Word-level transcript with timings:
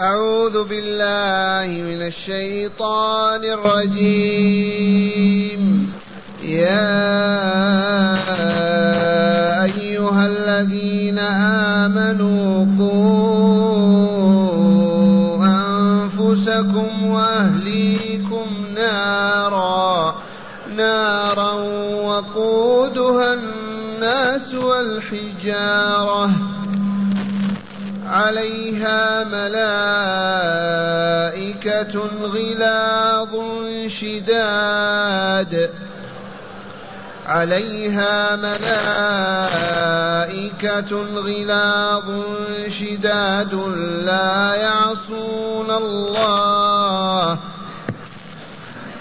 أعوذ 0.00 0.64
بالله 0.64 1.68
من 1.68 2.00
الشيطان 2.08 3.44
الرجيم. 3.44 4.80
يا 6.42 6.96
أيها 9.64 10.26
الذين 10.26 11.18
آمنوا 11.84 12.66
قوا 12.78 12.96
أنفسكم 15.44 17.06
وأهليكم 17.06 18.46
نارا 18.74 20.14
نارا 20.76 21.52
وقودها 22.08 23.34
الناس 23.34 24.54
والحجارة. 24.54 26.30
عليها 28.10 29.24
ملائكة 29.24 29.89
شداد 34.50 35.70
عليها 37.26 38.36
ملائكة 38.36 38.70
غلاظ 41.16 42.10
شداد 42.68 43.54
لا 44.04 44.54
يعصون 44.54 45.70
الله 45.70 47.38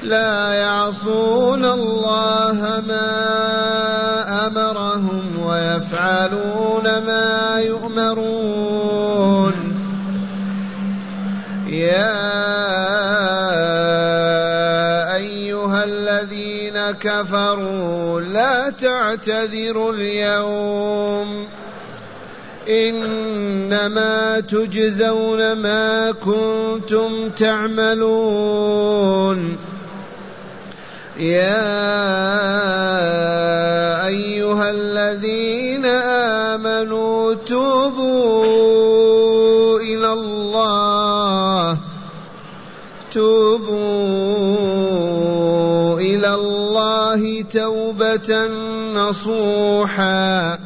لا 0.03 0.53
يعصون 0.53 1.65
الله 1.65 2.83
ما 2.87 4.47
أمرهم 4.47 5.39
ويفعلون 5.39 6.83
ما 6.83 7.59
يؤمرون. 7.59 8.99
يا 11.67 12.88
كفروا 16.91 18.21
لا 18.21 18.69
تعتذروا 18.69 19.93
اليوم. 19.93 21.47
إنما 22.69 24.39
تجزون 24.39 25.53
ما 25.53 26.11
كنتم 26.11 27.29
تعملون. 27.29 28.79
يا 31.19 31.67
أيها 34.07 34.69
الذين 34.69 35.68
توبة 47.53 48.47
نصوحا. 48.93 50.59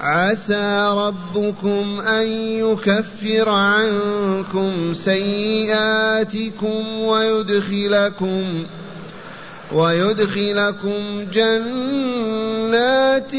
عسى 0.00 0.94
ربكم 0.96 2.00
أن 2.00 2.26
يكفر 2.26 3.48
عنكم 3.48 4.94
سيئاتكم 4.94 7.00
ويدخلكم 7.00 8.66
ويدخلكم 9.72 11.26
جنات 11.32 13.32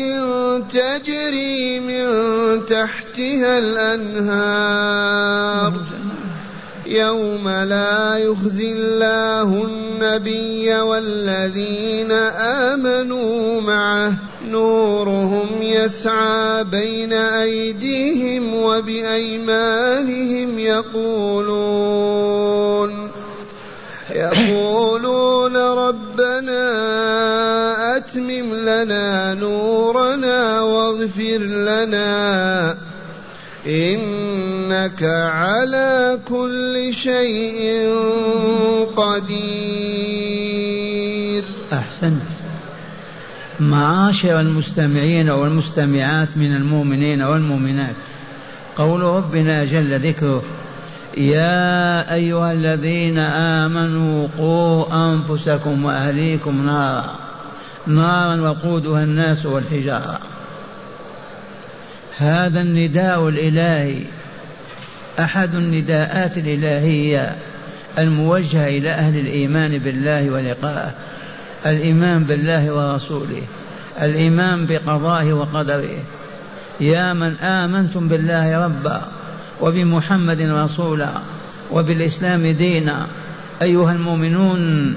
تجري 0.71 1.79
من 1.79 2.05
تحتها 2.65 3.59
الأنهار. 3.59 5.73
يوم 6.91 7.49
لا 7.49 8.17
يخزي 8.17 8.71
الله 8.71 9.63
النبي 9.63 10.75
والذين 10.75 12.11
آمنوا 12.71 13.61
معه. 13.61 14.13
نورهم 14.47 15.47
يسعى 15.61 16.63
بين 16.63 17.13
أيديهم 17.13 18.55
وبأيمانهم 18.55 19.79
يقولون. 20.59 22.01
يقولون 24.09 25.57
ربنا 25.57 26.67
أتمم 27.97 28.53
لنا 28.53 29.33
نورنا 29.33 30.61
واغفر 30.61 31.37
لنا. 31.37 32.77
إنك 34.71 35.03
على 35.33 36.19
كل 36.27 36.93
شيء 36.93 37.89
قدير. 38.95 39.43
أحسنت. 41.73 42.21
معاشر 43.59 44.39
المستمعين 44.39 45.29
والمستمعات 45.29 46.27
من 46.35 46.55
المؤمنين 46.55 47.21
والمؤمنات 47.21 47.95
قول 48.77 49.01
ربنا 49.01 49.65
جل 49.65 49.99
ذكره 49.99 50.43
يا 51.17 52.13
أيها 52.13 52.51
الذين 52.53 53.17
آمنوا 53.19 54.27
قوا 54.37 54.85
أنفسكم 55.13 55.85
وأهليكم 55.85 56.65
نارا 56.65 57.15
نارا 57.87 58.41
وقودها 58.41 59.03
الناس 59.03 59.45
والحجارة. 59.45 60.19
هذا 62.17 62.61
النداء 62.61 63.29
الإلهي 63.29 63.95
أحد 65.21 65.55
النداءات 65.55 66.37
الإلهية 66.37 67.35
الموجهة 67.99 68.67
إلى 68.67 68.89
أهل 68.89 69.19
الإيمان 69.19 69.77
بالله 69.77 70.29
ولقائه 70.29 70.91
الإيمان 71.65 72.23
بالله 72.23 72.71
ورسوله. 72.73 73.41
الإيمان 74.01 74.65
بقضائه 74.65 75.33
وقدره. 75.33 75.97
يا 76.79 77.13
من 77.13 77.35
آمنتم 77.35 78.07
بالله 78.07 78.65
ربا 78.65 79.01
وبمحمد 79.61 80.41
رسولا 80.41 81.09
وبالإسلام 81.71 82.47
دينا. 82.47 83.07
أيها 83.61 83.91
المؤمنون 83.91 84.95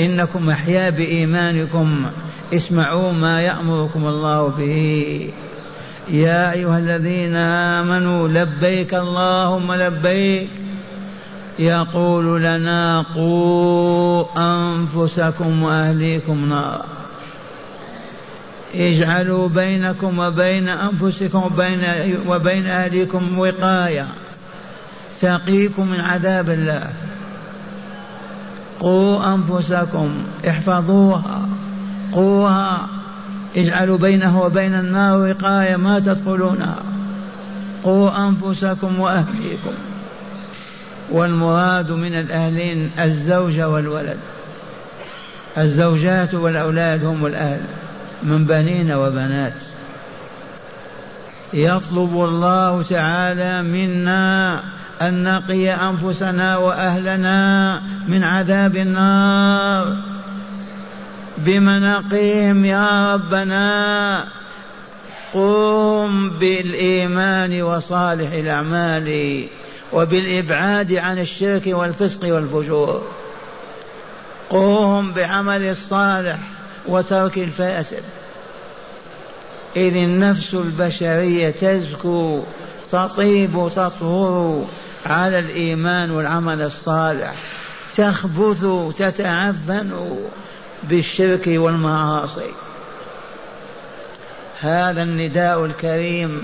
إنكم 0.00 0.50
أحيا 0.50 0.90
بإيمانكم. 0.90 2.06
اسمعوا 2.54 3.12
ما 3.12 3.40
يأمركم 3.42 4.06
الله 4.06 4.48
به. 4.58 5.28
يا 6.08 6.52
أيها 6.52 6.78
الذين 6.78 7.36
آمنوا 7.36 8.28
لبيك 8.28 8.94
اللهم 8.94 9.74
لبيك 9.74 10.48
يقول 11.58 12.42
لنا 12.42 13.04
قوا 13.14 14.24
أنفسكم 14.36 15.62
وأهليكم 15.62 16.48
نارا. 16.48 16.86
اجعلوا 18.74 19.48
بينكم 19.48 20.18
وبين 20.18 20.68
أنفسكم 20.68 21.42
وبين, 21.42 21.80
وبين 22.28 22.66
أهليكم 22.66 23.38
وقاية. 23.38 24.06
تقيكم 25.20 25.86
من 25.86 26.00
عذاب 26.00 26.50
الله. 26.50 26.88
قوا 28.80 29.34
أنفسكم 29.34 30.10
احفظوها 30.48 31.48
قوها. 32.12 32.88
اجعلوا 33.56 33.98
بينه 33.98 34.42
وبين 34.42 34.74
النار 34.74 35.18
وقاية 35.18 35.76
ما 35.76 36.00
تدخلونها 36.00 36.82
قوا 37.82 38.28
أنفسكم 38.28 39.00
وأهليكم. 39.00 39.74
والمراد 41.10 41.92
من 41.92 42.14
الأهلين 42.14 42.90
الزوجة 42.98 43.68
والولد. 43.68 44.16
الزوجات 45.58 46.34
والأولاد 46.34 47.04
هم 47.04 47.26
الأهل 47.26 47.60
من 48.22 48.44
بنين 48.44 48.92
وبنات. 48.92 49.54
يطلب 51.52 52.12
الله 52.14 52.82
تعالى 52.82 53.62
منا 53.62 54.60
أن 55.02 55.24
نقي 55.24 55.70
أنفسنا 55.70 56.56
وأهلنا 56.56 57.82
من 58.08 58.24
عذاب 58.24 58.76
النار. 58.76 60.13
بمناقيهم 61.38 62.64
يا 62.64 63.14
ربنا. 63.14 64.28
قم 65.32 66.30
بالإيمان 66.30 67.62
وصالح 67.62 68.32
الأعمال 68.32 69.46
وبالإبعاد 69.92 70.92
عن 70.92 71.18
الشرك 71.18 71.62
والفسق 71.66 72.34
والفجور. 72.34 73.02
قوم 74.50 75.12
بعمل 75.12 75.62
الصالح 75.62 76.38
وترك 76.86 77.38
الفاسد. 77.38 78.02
إذ 79.76 79.96
النفس 79.96 80.54
البشرية 80.54 81.50
تزكو 81.50 82.42
تطيب 82.90 83.68
تطهر 83.76 84.64
على 85.06 85.38
الإيمان 85.38 86.10
والعمل 86.10 86.62
الصالح. 86.62 87.34
تخبث 87.96 88.66
تتعفن. 88.98 89.90
بالشرك 90.88 91.44
والمعاصي. 91.46 92.50
هذا 94.60 95.02
النداء 95.02 95.64
الكريم 95.64 96.42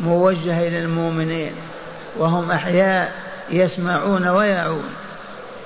موجه 0.00 0.68
إلى 0.68 0.78
المؤمنين 0.78 1.52
وهم 2.18 2.50
أحياء 2.50 3.12
يسمعون 3.50 4.28
ويعون. 4.28 4.84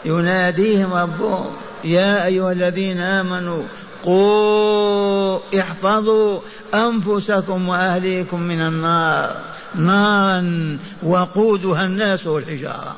يناديهم 0.04 0.94
ربهم 0.94 1.50
يا 1.84 2.26
أيها 2.26 2.52
الذين 2.52 3.00
آمنوا 3.00 3.62
قوا 4.04 5.38
احفظوا 5.60 6.40
أنفسكم 6.74 7.68
وأهليكم 7.68 8.40
من 8.40 8.60
النار 8.60 9.36
نارا 9.74 10.78
وقودها 11.02 11.84
الناس 11.84 12.26
والحجارة. 12.26 12.96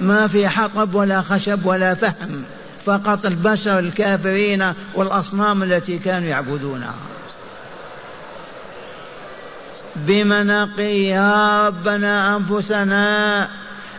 ما 0.00 0.26
في 0.26 0.48
حطب 0.48 0.94
ولا 0.94 1.22
خشب 1.22 1.66
ولا 1.66 1.94
فهم. 1.94 2.44
فقط 2.86 3.26
البشر 3.26 3.78
الكافرين 3.78 4.72
والأصنام 4.94 5.62
التي 5.62 5.98
كانوا 5.98 6.28
يعبدونها. 6.28 6.94
بمنقي 9.96 11.04
يا 11.04 11.66
ربنا 11.66 12.36
أنفسنا 12.36 13.48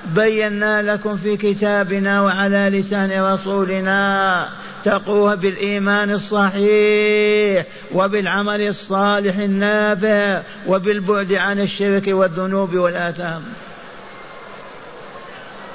بينا 0.05 0.81
لكم 0.81 1.17
في 1.17 1.37
كتابنا 1.37 2.21
وعلى 2.21 2.69
لسان 2.69 3.21
رسولنا 3.21 4.47
تقوها 4.83 5.35
بالإيمان 5.35 6.11
الصحيح 6.11 7.65
وبالعمل 7.93 8.67
الصالح 8.67 9.37
النافع 9.37 10.41
وبالبعد 10.67 11.33
عن 11.33 11.59
الشرك 11.59 12.03
والذنوب 12.07 12.75
والآثام. 12.75 13.41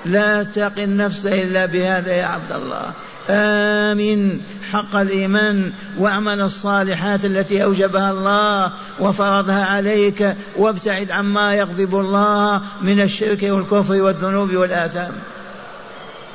لا 0.07 0.43
تقي 0.43 0.85
النفس 0.85 1.27
إلا 1.27 1.67
بهذا 1.67 2.13
يا 2.13 2.25
عبد 2.25 2.53
الله. 2.53 2.93
آمن 3.31 4.41
حق 4.73 4.97
الإيمان 4.97 5.73
واعمل 5.99 6.41
الصالحات 6.41 7.25
التي 7.25 7.65
أوجبها 7.65 8.11
الله 8.11 8.73
وفرضها 9.01 9.65
عليك 9.65 10.37
وابتعد 10.57 11.11
عما 11.11 11.55
يغضب 11.55 11.95
الله 12.01 12.63
من 12.83 13.01
الشرك 13.01 13.43
والكفر 13.43 14.03
والذنوب 14.03 14.55
والآثام. 14.55 15.13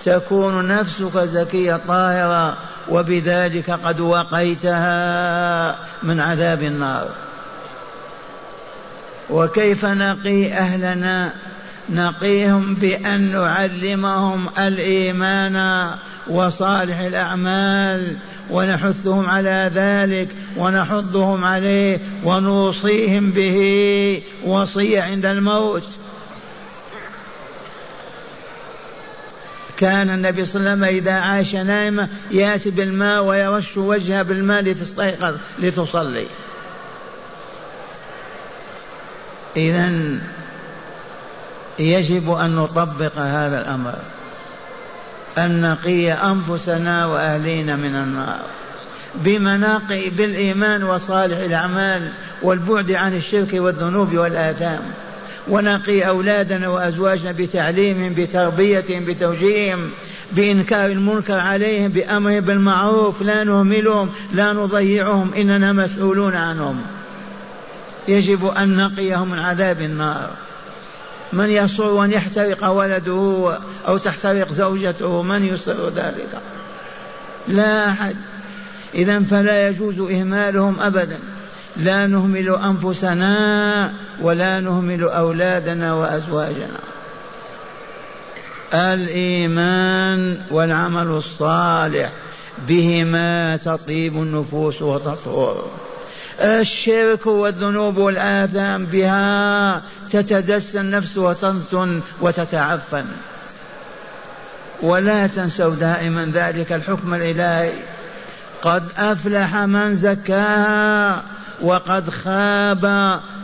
تكون 0.03 0.67
نفسك 0.67 1.17
زكية 1.17 1.75
طاهرة 1.87 2.57
وبذلك 2.89 3.71
قد 3.71 3.99
وقيتها 3.99 5.75
من 6.03 6.19
عذاب 6.19 6.63
النار. 6.63 7.09
وكيف 9.29 9.85
نقي 9.85 10.53
أهلنا 10.53 11.33
نقيهم 11.91 12.75
بأن 12.75 13.31
نعلمهم 13.31 14.49
الإيمان 14.57 15.89
وصالح 16.27 16.99
الأعمال 16.99 18.17
ونحثهم 18.49 19.29
على 19.29 19.71
ذلك 19.75 20.29
ونحضهم 20.57 21.43
عليه 21.43 21.99
ونوصيهم 22.23 23.31
به 23.31 24.23
وصية 24.45 25.01
عند 25.01 25.25
الموت. 25.25 25.87
كان 29.77 30.09
النبي 30.09 30.45
صلى 30.45 30.59
الله 30.59 30.71
عليه 30.71 30.81
وسلم 30.81 30.97
إذا 30.97 31.11
عاش 31.11 31.55
نائما 31.55 32.07
يأتي 32.31 32.69
بالماء 32.69 33.23
ويرش 33.23 33.77
وجهه 33.77 34.21
بالماء 34.21 34.61
لتستيقظ 34.61 35.37
لتصلي. 35.59 36.27
إذا 39.57 39.91
يجب 41.79 42.31
أن 42.31 42.55
نطبق 42.55 43.17
هذا 43.17 43.59
الأمر. 43.59 43.93
أن 45.37 45.61
نقي 45.61 46.11
أنفسنا 46.11 47.05
وأهلينا 47.05 47.75
من 47.75 47.95
النار. 47.95 48.39
بمناقي 49.15 50.09
بالإيمان 50.09 50.83
وصالح 50.83 51.37
الأعمال 51.37 52.09
والبعد 52.41 52.91
عن 52.91 53.15
الشرك 53.15 53.53
والذنوب 53.53 54.17
والآثام. 54.17 54.81
ونقي 55.47 56.07
أولادنا 56.07 56.67
وأزواجنا 56.67 57.31
بتعليمهم 57.31 58.13
بتربيتهم 58.17 59.05
بتوجيههم 59.05 59.89
بإنكار 60.31 60.91
المنكر 60.91 61.39
عليهم 61.39 61.87
بأمر 61.87 62.39
بالمعروف. 62.39 63.21
لا 63.21 63.43
نهملهم 63.43 64.09
لا 64.33 64.53
نضيعهم 64.53 65.33
إننا 65.33 65.71
مسؤولون 65.71 66.35
عنهم. 66.35 66.81
يجب 68.07 68.45
أن 68.45 68.77
نقيهم 68.77 69.29
من 69.29 69.39
عذاب 69.39 69.81
النار. 69.81 70.29
من 71.33 71.49
يسر 71.49 72.03
أن 72.03 72.11
يحترق 72.11 72.69
ولده 72.69 73.57
أو 73.87 73.97
تحترق 73.97 74.51
زوجته 74.51 75.21
من 75.21 75.45
يسر 75.45 75.89
ذلك؟ 75.89 76.41
لا 77.47 77.89
أحد. 77.89 78.15
إذا 78.95 79.19
فلا 79.19 79.67
يجوز 79.67 79.99
إهمالهم 79.99 80.79
أبدا. 80.79 81.19
لا 81.77 82.07
نهمل 82.07 82.49
أنفسنا 82.49 83.93
ولا 84.21 84.59
نهمل 84.59 85.03
أولادنا 85.03 85.93
وأزواجنا. 85.93 86.79
الإيمان 88.73 90.41
والعمل 90.51 91.07
الصالح 91.07 92.11
بهما 92.67 93.57
تطيب 93.57 94.13
النفوس 94.15 94.81
وتطهر. 94.81 95.65
الشرك 96.41 97.27
والذنوب 97.27 97.97
والآثام 97.97 98.85
بها 98.85 99.81
تتدس 100.09 100.75
النفس 100.75 101.17
وتنتن 101.17 102.01
وتتعفن. 102.21 103.05
ولا 104.81 105.27
تنسوا 105.27 105.75
دائما 105.75 106.31
ذلك 106.33 106.71
الحكم 106.71 107.13
الإلهي. 107.13 107.71
قد 108.61 108.83
أفلح 108.97 109.55
من 109.55 109.95
زكاها 109.95 111.23
وقد 111.61 112.09
خاب 112.09 112.85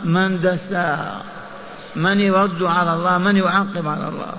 من 0.04 0.40
دساها. 0.40 1.22
من 1.96 2.20
يرد 2.20 2.62
على 2.62 2.94
الله 2.94 3.18
من 3.18 3.36
يعقب 3.36 3.88
على 3.88 4.08
الله. 4.08 4.34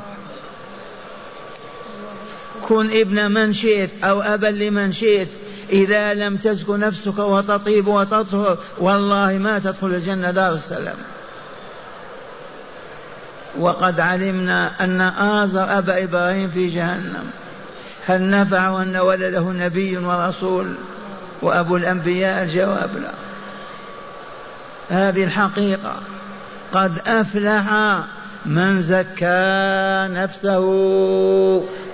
كن 2.62 2.90
ابن 2.92 3.32
من 3.32 3.54
شئت 3.54 4.04
أو 4.04 4.22
أبا 4.22 4.48
لمن 4.48 4.94
شئت. 4.94 5.30
إذا 5.72 6.14
لم 6.14 6.38
تزك 6.38 6.70
نفسك 6.70 7.20
وتطيب 7.20 7.88
وتطهر 7.88 8.58
والله 8.78 9.38
ما 9.38 9.60
تدخل 9.60 9.88
الجنة 9.88 10.32
دار 10.32 10.54
السلام. 10.54 10.98
وقد 13.60 14.00
علمنا 14.00 14.72
أن 14.82 15.02
آزر 15.02 15.78
أبا 15.78 16.04
إبراهيم 16.04 16.50
في 16.50 16.70
جهنم. 16.70 17.32
هل 18.08 18.30
نفع 18.30 18.82
أن 18.82 18.96
ولده 18.96 19.42
نبي 19.42 19.98
ورسول 19.98 20.74
وأبو 21.42 21.78
الأنبياء 21.78 22.44
الجواب 22.44 22.90
لا. 22.98 23.14
هذه 24.90 25.24
الحقيقة. 25.24 25.96
قد 26.74 27.02
أفلح 27.08 27.74
من 28.50 28.82
زكى 28.82 30.08
نفسه 30.14 30.64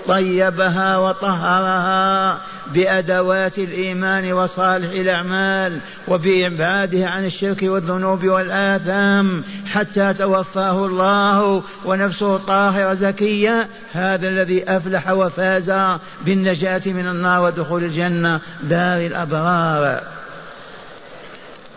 طيبها 0.07 0.97
وطهرها 0.97 2.39
بأدوات 2.73 3.59
الإيمان 3.59 4.33
وصالح 4.33 4.89
الأعمال 4.89 5.79
وبإبعاده 6.07 7.07
عن 7.07 7.25
الشرك 7.25 7.63
والذنوب 7.63 8.27
والآثام 8.27 9.43
حتى 9.65 10.13
توفاه 10.13 10.85
الله 10.85 11.63
ونفسه 11.85 12.37
طاهرة 12.37 12.93
زكية. 12.93 13.67
هذا 13.93 14.27
الذي 14.27 14.63
أفلح 14.63 15.11
وفاز 15.11 15.73
بالنجاة 16.25 16.81
من 16.85 17.07
النار 17.07 17.43
ودخول 17.43 17.83
الجنة 17.83 18.39
دار 18.63 18.97
الأبرار. 18.97 20.14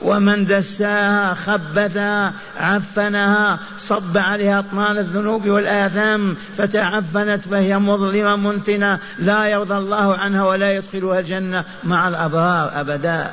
ومن 0.03 0.45
دساها 0.45 1.35
خبثها 1.35 2.33
عفنها 2.57 3.59
صب 3.79 4.19
عليها 4.19 4.59
اطنان 4.59 4.99
الذنوب 4.99 5.49
والآثام 5.49 6.37
فتعفنت 6.57 7.41
فهي 7.41 7.79
مظلمة 7.79 8.37
منتنة 8.37 8.99
لا 9.19 9.47
يرضى 9.47 9.77
الله 9.77 10.17
عنها 10.17 10.45
ولا 10.45 10.73
يدخلها 10.73 11.19
الجنة 11.19 11.65
مع 11.85 12.09
الأبرار 12.09 12.81
ابدا. 12.81 13.31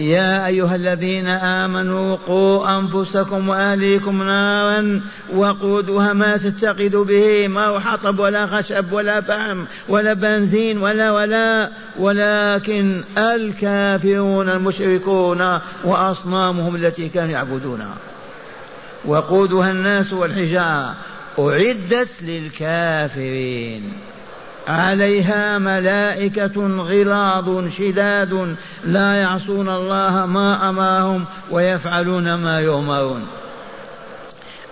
يا 0.00 0.46
أيها 0.46 0.74
الذين 0.74 1.26
آمنوا 1.28 2.16
قوا 2.26 2.78
أنفسكم 2.78 3.48
وأهليكم 3.48 4.22
نارا 4.22 5.00
وقودها 5.34 6.12
ما 6.12 6.36
تتقد 6.36 6.96
به 6.96 7.48
ما 7.48 7.80
حطب 7.80 8.18
ولا 8.18 8.46
خشب 8.46 8.92
ولا 8.92 9.20
فحم 9.20 9.64
ولا 9.88 10.12
بنزين 10.12 10.78
ولا 10.78 11.10
ولا 11.10 11.70
ولكن 11.98 13.02
الكافرون 13.18 14.48
المشركون 14.48 15.58
وأصنامهم 15.84 16.76
التي 16.76 17.08
كانوا 17.08 17.32
يعبدونها. 17.32 17.94
وقودها 19.04 19.70
الناس 19.70 20.12
والحجارة. 20.12 20.94
أعدت 21.38 22.22
للكافرين. 22.22 23.92
عليها 24.68 25.58
ملائكة 25.58 26.66
غلاظ 26.82 27.68
شداد 27.78 28.56
لا 28.84 29.14
يعصون 29.14 29.68
الله 29.68 30.26
ما 30.26 30.70
أمرهم 30.70 31.24
ويفعلون 31.50 32.34
ما 32.34 32.60
يؤمرون. 32.60 33.26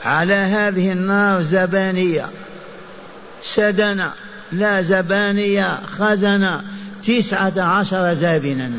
على 0.05 0.35
هذه 0.35 0.93
النار 0.93 1.43
زبانية 1.43 2.27
سدنا 3.43 4.13
لا 4.53 4.83
زبانية 4.83 5.81
خزنة 5.87 6.63
تسعة 7.07 7.63
عشر 7.63 8.15
زابنا. 8.15 8.71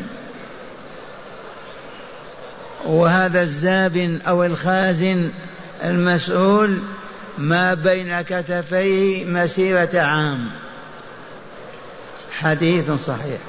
وهذا 2.86 3.42
الزابن 3.42 4.20
أو 4.28 4.44
الخازن 4.44 5.30
المسؤول 5.84 6.80
ما 7.38 7.74
بين 7.74 8.22
كتفيه 8.22 9.26
مسيرة 9.26 10.00
عام. 10.00 10.61
حديث 12.32 12.92
صحيح. 12.92 13.40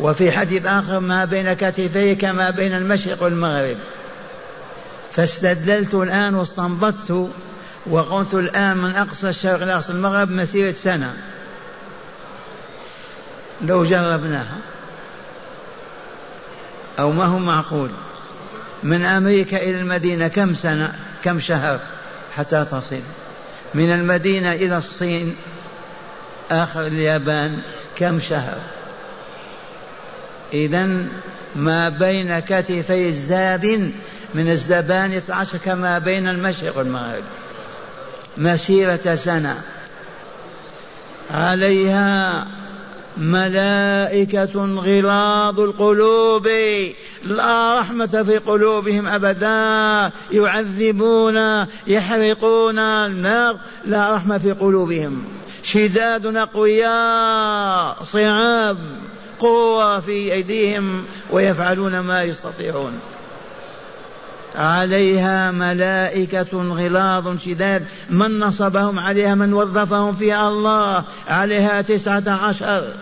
وفي 0.00 0.32
حديث 0.32 0.66
آخر 0.66 1.00
ما 1.00 1.24
بين 1.24 1.52
كتفيه 1.52 2.14
كما 2.14 2.50
بين 2.50 2.74
المشرق 2.74 3.22
والمغرب. 3.22 3.76
فاستدللت 5.12 5.94
الآن 5.94 6.34
واستنبطت 6.34 7.28
وقلت 7.86 8.34
الآن 8.34 8.76
من 8.76 8.96
أقصى 8.96 9.28
الشرق 9.28 9.62
إلى 9.62 9.74
أقصى 9.74 9.92
المغرب 9.92 10.30
مسيرة 10.30 10.74
سنة. 10.74 11.14
لو 13.62 13.84
جربناها. 13.84 14.58
أو 16.98 17.12
ما 17.12 17.24
هو 17.24 17.38
معقول؟ 17.38 17.90
من 18.82 19.04
أمريكا 19.04 19.56
إلى 19.56 19.80
المدينة 19.80 20.28
كم 20.28 20.54
سنة؟ 20.54 20.92
كم 21.24 21.40
شهر؟ 21.40 21.80
حتى 22.36 22.64
تصل. 22.70 23.00
من 23.74 23.92
المدينة 23.92 24.52
إلى 24.52 24.78
الصين 24.78 25.36
آخر 26.50 26.86
اليابان 26.86 27.62
كم 27.96 28.20
شهر؟ 28.20 28.58
إذا 30.52 30.88
ما 31.56 31.88
بين 31.88 32.38
كتفي 32.38 33.08
الزاب 33.08 33.92
من 34.34 34.50
الزبانية 34.50 35.22
عشر 35.28 35.58
كما 35.58 35.98
بين 35.98 36.28
المشرق 36.28 36.78
والمغرب. 36.78 37.24
مسيرة 38.38 39.14
سنة. 39.14 39.62
عليها 41.30 42.46
ملائكة 43.16 44.64
غلاظ 44.76 45.60
القلوب 45.60 46.48
لا 47.24 47.78
رحمة 47.80 48.22
في 48.26 48.38
قلوبهم 48.38 49.06
أبدا. 49.06 50.10
يعذبون 50.32 51.66
يحرقون 51.86 52.78
النار 52.78 53.56
لا 53.86 54.14
رحمة 54.14 54.38
في 54.38 54.52
قلوبهم. 54.52 55.24
شداد 55.64 56.36
أقوياء 56.36 58.02
صعاب 58.04 58.78
قوة 59.38 60.00
في 60.00 60.32
أيديهم 60.32 61.04
ويفعلون 61.30 61.98
ما 61.98 62.22
يستطيعون. 62.22 63.00
عليها 64.56 65.50
ملائكة 65.50 66.74
غلاظ 66.74 67.38
شداد 67.38 67.84
من 68.10 68.38
نصبهم 68.38 68.98
عليها 68.98 69.34
من 69.34 69.52
وظفهم 69.52 70.12
فيها 70.12 70.48
الله 70.48 71.04
عليها 71.28 71.82
تسعة 71.82 72.22
عشر. 72.28 72.92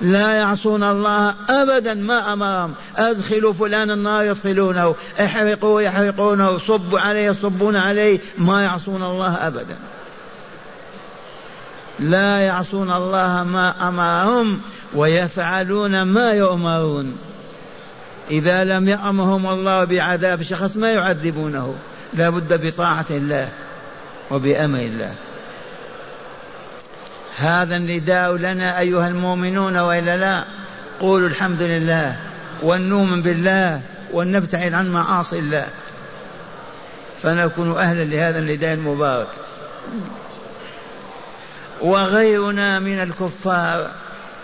لا 0.00 0.32
يعصون 0.32 0.82
الله 0.82 1.34
أبدا 1.48 1.94
ما 1.94 2.32
أمرهم. 2.32 2.74
أدخلوا 2.96 3.52
فلان 3.52 3.90
النار 3.90 4.24
يدخلونه 4.24 4.94
احرقوا 5.20 5.80
يحرقونه 5.80 6.58
صبوا 6.58 7.00
عليه 7.00 7.26
يصبون 7.26 7.76
عليه. 7.76 8.18
ما 8.38 8.62
يعصون 8.62 9.02
الله 9.02 9.34
أبدا. 9.46 9.76
لا 12.00 12.38
يعصون 12.38 12.92
الله 12.92 13.44
ما 13.44 13.88
أمرهم 13.88 14.60
ويفعلون 14.94 16.02
ما 16.02 16.30
يؤمرون. 16.30 17.16
إذا 18.30 18.64
لم 18.64 18.88
يأمرهم 18.88 19.46
الله 19.46 19.84
بعذاب 19.84 20.42
شخص 20.42 20.76
ما 20.76 20.92
يعذبونه. 20.92 21.74
لا 22.14 22.30
بد 22.30 22.66
بطاعة 22.66 23.04
الله 23.10 23.48
وبأمر 24.30 24.78
الله. 24.78 25.14
هذا 27.38 27.76
النداء 27.76 28.36
لنا 28.36 28.78
أيها 28.78 29.08
المؤمنون 29.08 29.76
وإلا 29.76 30.16
لا. 30.16 30.44
قولوا 31.00 31.28
الحمد 31.28 31.62
لله 31.62 32.16
ونؤمن 32.62 33.22
بالله 33.22 33.80
ونبتعد 34.12 34.72
عن 34.72 34.92
معاصي 34.92 35.38
الله. 35.38 35.68
فنكون 37.22 37.76
أهلا 37.76 38.04
لهذا 38.04 38.38
النداء 38.38 38.74
المبارك. 38.74 39.28
وغيرنا 41.80 42.78
من 42.78 43.02
الكفار 43.02 43.90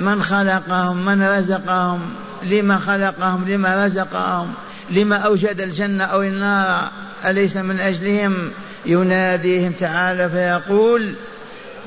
من 0.00 0.22
خلقهم 0.22 1.04
من 1.04 1.22
رزقهم 1.22 2.00
لما 2.42 2.78
خلقهم 2.78 3.48
لما 3.48 3.86
رزقهم 3.86 4.54
لما 4.90 5.16
أوجد 5.16 5.60
الجنة 5.60 6.04
أو 6.04 6.22
النار 6.22 6.90
أليس 7.24 7.56
من 7.56 7.80
أجلهم؟ 7.80 8.50
يناديهم 8.86 9.72
تعالى 9.72 10.30
فيقول 10.30 11.14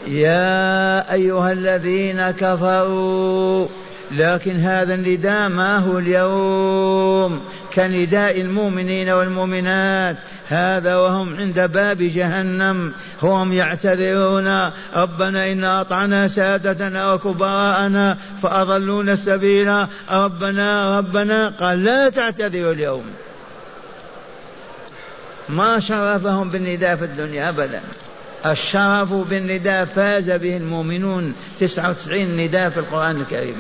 يا 0.08 1.14
أيها 1.14 1.52
الذين 1.52 2.32
كفروا 2.32 3.68
لكن 4.12 4.58
هذا 4.58 4.94
النداء 4.94 5.50
ما 5.50 5.78
هو 5.78 6.00
اليوم؟ 6.00 7.42
كنداء 7.76 8.42
المؤمنين 8.42 9.10
والمؤمنات. 9.10 10.16
هذا 10.50 10.96
وهم 10.96 11.36
عند 11.36 11.60
باب 11.60 11.98
جهنم 11.98 12.94
هم 13.22 13.54
يعتذرون 13.54 14.72
ربنا 14.96 15.52
إنا 15.52 15.82
أطعنا 15.82 16.28
سادتنا 16.28 17.14
وكبراءنا 17.14 18.18
فأضلونا 18.42 19.14
السبيل 19.14 19.86
ربنا 20.12 20.98
ربنا 20.98 21.50
قال 21.50 21.84
لا 21.84 22.10
تعتذروا 22.10 22.74
اليوم. 22.74 23.04
ما 25.50 25.80
شرفهم 25.80 26.50
بالنداء 26.50 26.96
في 26.96 27.06
الدنيا 27.06 27.50
أبدا. 27.50 27.82
الشرف 28.46 29.14
بالنداء 29.14 29.86
فاز 29.86 30.30
به 30.30 30.58
المؤمنون 30.58 31.34
تسعة 31.60 31.90
وتسعين 31.90 32.38
نداء 32.38 32.70
في 32.70 32.80
القرآن 32.80 33.22
الكريم. 33.22 33.58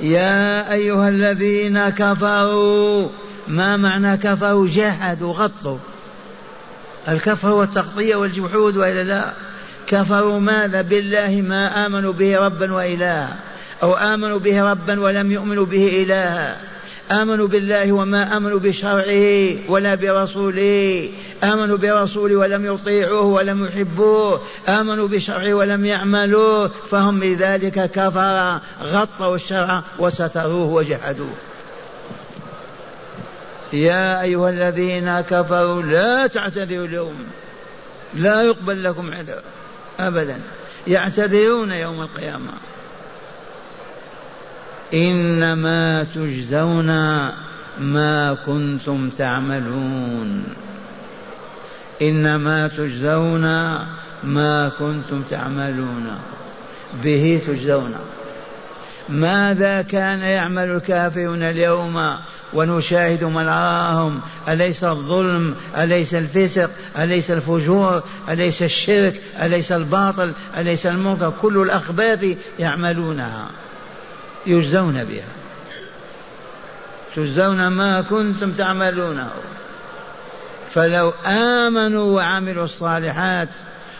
يا 0.00 0.72
أيها 0.72 1.08
الذين 1.08 1.88
كفروا 1.88 3.08
ما 3.48 3.76
معنى 3.76 4.16
كفروا؟ 4.16 4.68
جحدوا 4.68 5.32
غطوا. 5.32 5.78
الكفر 7.08 7.50
والتغطية 7.50 8.16
والجحود 8.16 8.76
وإلا 8.76 9.02
لا. 9.02 9.32
كفروا 9.86 10.40
ماذا؟ 10.40 10.82
بالله 10.82 11.44
ما 11.48 11.86
آمنوا 11.86 12.12
به 12.12 12.38
ربا 12.38 12.72
وإلها. 12.72 13.36
أو 13.82 13.94
آمنوا 13.94 14.38
به 14.38 14.70
ربا 14.70 15.00
ولم 15.00 15.32
يؤمنوا 15.32 15.66
به 15.66 16.02
إلها. 16.02 16.56
آمنوا 17.10 17.48
بالله 17.48 17.92
وما 17.92 18.36
آمنوا 18.36 18.58
بشرعه 18.58 19.54
ولا 19.68 19.94
برسوله. 19.94 21.08
آمنوا 21.44 21.76
برسوله 21.76 22.36
ولم 22.36 22.74
يطيعوه 22.74 23.22
ولم 23.22 23.64
يحبوه. 23.64 24.40
آمنوا 24.68 25.08
بشرعه 25.08 25.54
ولم 25.54 25.86
يعملوه. 25.86 26.70
فهم 26.90 27.24
لذلك 27.24 27.90
كفر 27.90 28.60
غطوا 28.82 29.36
الشرع 29.36 29.82
وستروه 29.98 30.66
وجحدوه. 30.66 31.34
يا 33.72 34.22
أيها 34.22 34.50
الذين 34.50 35.20
كفروا 35.20 35.82
لا 35.82 36.26
تعتذروا 36.26 36.86
اليوم. 36.86 37.26
لا 38.14 38.42
يقبل 38.42 38.84
لكم 38.84 39.14
عذر 39.14 39.42
أبدا. 40.00 40.38
يعتذرون 40.86 41.72
يوم 41.72 42.00
القيامة. 42.00 42.52
إنما 44.94 46.06
تجزون 46.14 46.86
ما 47.78 48.36
كنتم 48.46 49.10
تعملون. 49.18 50.44
إنما 52.02 52.68
تجزون 52.68 53.44
ما 54.24 54.72
كنتم 54.78 55.22
تعملون. 55.30 56.18
به 57.04 57.40
تجزون. 57.46 57.94
ماذا 59.08 59.82
كان 59.82 60.18
يعمل 60.20 60.70
الكافرون 60.70 61.42
اليوم 61.42 62.16
ونشاهد 62.52 63.24
من 63.24 63.46
راهم 63.46 64.20
أليس 64.48 64.84
الظلم؟ 64.84 65.54
أليس 65.76 66.14
الفسق؟ 66.14 66.70
أليس 66.98 67.30
الفجور؟ 67.30 68.02
أليس 68.28 68.62
الشرك؟ 68.62 69.20
أليس 69.42 69.72
الباطل؟ 69.72 70.32
أليس 70.56 70.86
المنكر؟ 70.86 71.32
كل 71.42 71.62
الأخباث 71.62 72.36
يعملونها. 72.58 73.50
يجزون 74.46 75.04
بها. 75.04 75.36
تجزون 77.16 77.66
ما 77.68 78.02
كنتم 78.02 78.52
تعملونه 78.52 79.30
فلو 80.74 81.12
آمنوا 81.26 82.14
وعملوا 82.16 82.64
الصالحات 82.64 83.48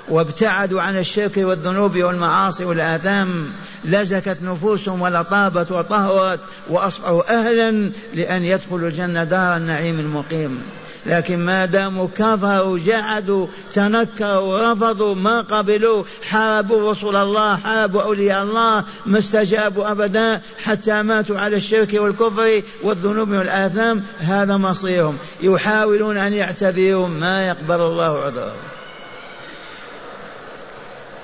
وابتعدوا 0.08 0.82
عن 0.82 0.98
الشرك 0.98 1.36
والذنوب 1.36 1.96
والمعاصي 1.96 2.64
والآثام 2.64 3.52
لزكت 3.85 4.42
نفوسهم 4.42 5.02
ولطابت 5.02 5.73
وطهرت 5.73 6.40
وأصبحوا 6.68 7.38
أهلا 7.38 7.90
لأن 8.14 8.45
يدخلوا 8.45 8.88
الجنة 8.88 9.25
دار 9.25 9.56
النعيم 9.56 10.00
المقيم. 10.00 10.62
لكن 11.06 11.38
ما 11.38 11.64
داموا 11.64 12.09
كفروا 12.16 12.78
جحدوا 12.78 13.47
تنكروا 13.73 14.73
رفضوا 14.73 15.14
ما 15.14 15.40
قبلوا 15.40 16.04
حاربوا 16.28 16.90
رسول 16.90 17.16
الله 17.16 17.56
حاربوا 17.56 18.02
أولياء 18.02 18.42
الله 18.42 18.85
ما 19.06 19.18
استجابوا 19.18 19.90
أبدا 19.90 20.40
حتى 20.64 21.02
ماتوا 21.02 21.38
على 21.38 21.56
الشرك 21.56 21.95
والكفر 21.95 22.62
والذنوب 22.83 23.30
والآثام. 23.30 24.02
هذا 24.18 24.56
مصيرهم. 24.56 25.18
يحاولون 25.42 26.16
أن 26.16 26.33
يعتذروا 26.33 27.09
ما 27.09 27.47
يقبل 27.47 27.80
الله 27.80 28.23
عذرهم. 28.25 28.65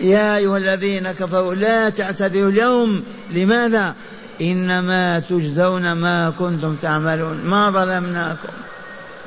يا 0.01 0.37
أيها 0.37 0.59
الذين 0.59 1.13
كفروا 1.13 1.55
لا 1.55 1.89
تعتذروا 1.91 2.51
اليوم. 2.51 3.05
لماذا؟ 3.31 3.95
إنما 4.41 5.21
تجزون 5.21 5.93
ما 5.93 6.33
كنتم 6.39 6.77
تعملون 6.77 7.41
ما 7.45 7.71
ظلمناكم 7.71 8.53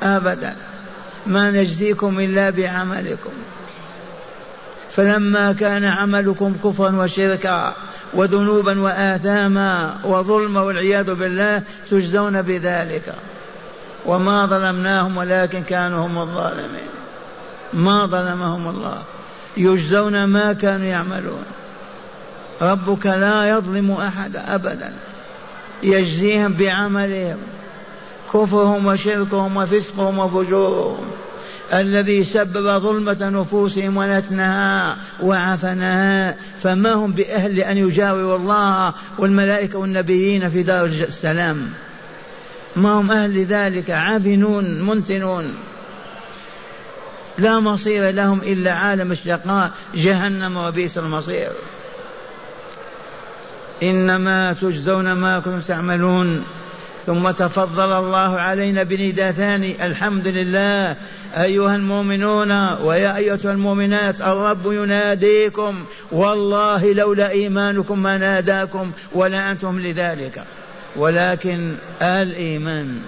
أبدا 0.02 0.56
ما 1.26 1.50
نجزيكم 1.50 2.20
إلا 2.20 2.50
بعملكم. 2.50 3.30
فلما 4.90 5.52
كان 5.52 5.84
عملكم 5.84 6.54
كفرا 6.64 6.96
وشركا 6.96 7.74
وذنوبا 8.14 8.80
وآثاما 8.80 9.98
وظلما 10.04 10.60
والعياذ 10.60 11.14
بالله 11.14 11.62
تجزون 11.90 12.42
بذلك. 12.42 13.14
وما 14.06 14.46
ظلمناهم 14.46 15.16
ولكن 15.16 15.62
كانوا 15.62 16.06
هم 16.06 16.18
الظالمين. 16.18 16.88
ما 17.72 18.06
ظلمهم 18.06 18.68
الله. 18.68 19.02
يجزون 19.56 20.24
ما 20.24 20.52
كانوا 20.52 20.86
يعملون. 20.86 21.44
ربك 22.62 23.06
لا 23.06 23.48
يظلم 23.48 23.90
أحد 23.90 24.36
ابدا. 24.36 24.92
يجزيهم 25.82 26.52
بعملهم 26.52 27.36
كفرهم 28.32 28.86
وشركهم 28.86 29.56
وفسقهم 29.56 30.18
وفجورهم. 30.18 31.04
الذي 31.72 32.24
سبب 32.24 32.80
ظلمة 32.80 33.16
نفوسهم 33.20 33.96
ونتنها 33.96 34.96
وعفنها 35.22 36.34
فما 36.62 36.92
هم 36.92 37.12
بأهل 37.12 37.58
أن 37.58 37.78
يجاوروا 37.78 38.36
الله 38.36 38.94
والملائكة 39.18 39.78
والنبيين 39.78 40.50
في 40.50 40.62
دار 40.62 40.84
السلام؟ 40.84 41.70
ما 42.76 42.92
هم 42.92 43.10
أهل 43.10 43.34
لذلك 43.34 43.90
عافنون 43.90 44.80
منتنون. 44.80 45.54
لا 47.38 47.60
مصير 47.60 48.10
لهم 48.10 48.40
إلا 48.40 48.72
عالم 48.72 49.12
الشقاء 49.12 49.70
جهنم 49.94 50.56
وبئس 50.56 50.98
المصير. 50.98 51.50
إنما 53.82 54.52
تجزون 54.52 55.12
ما 55.12 55.38
كنتم 55.38 55.60
تعملون. 55.60 56.44
ثم 57.06 57.30
تفضل 57.30 57.92
الله 57.92 58.40
علينا 58.40 58.82
بنداء 58.82 59.32
ثاني 59.32 59.86
الحمد 59.86 60.28
لله. 60.28 60.96
أيها 61.36 61.76
المؤمنون 61.76 62.72
ويا 62.82 63.16
أيتها 63.16 63.52
المؤمنات 63.52 64.20
الرب 64.20 64.72
يناديكم. 64.72 65.84
والله 66.12 66.92
لولا 66.92 67.30
إيمانكم 67.30 68.02
ما 68.02 68.18
ناداكم 68.18 68.92
ولا 69.12 69.50
أنتم 69.50 69.80
لذلك. 69.80 70.44
ولكن 70.96 71.74
الإيمان 72.02 73.00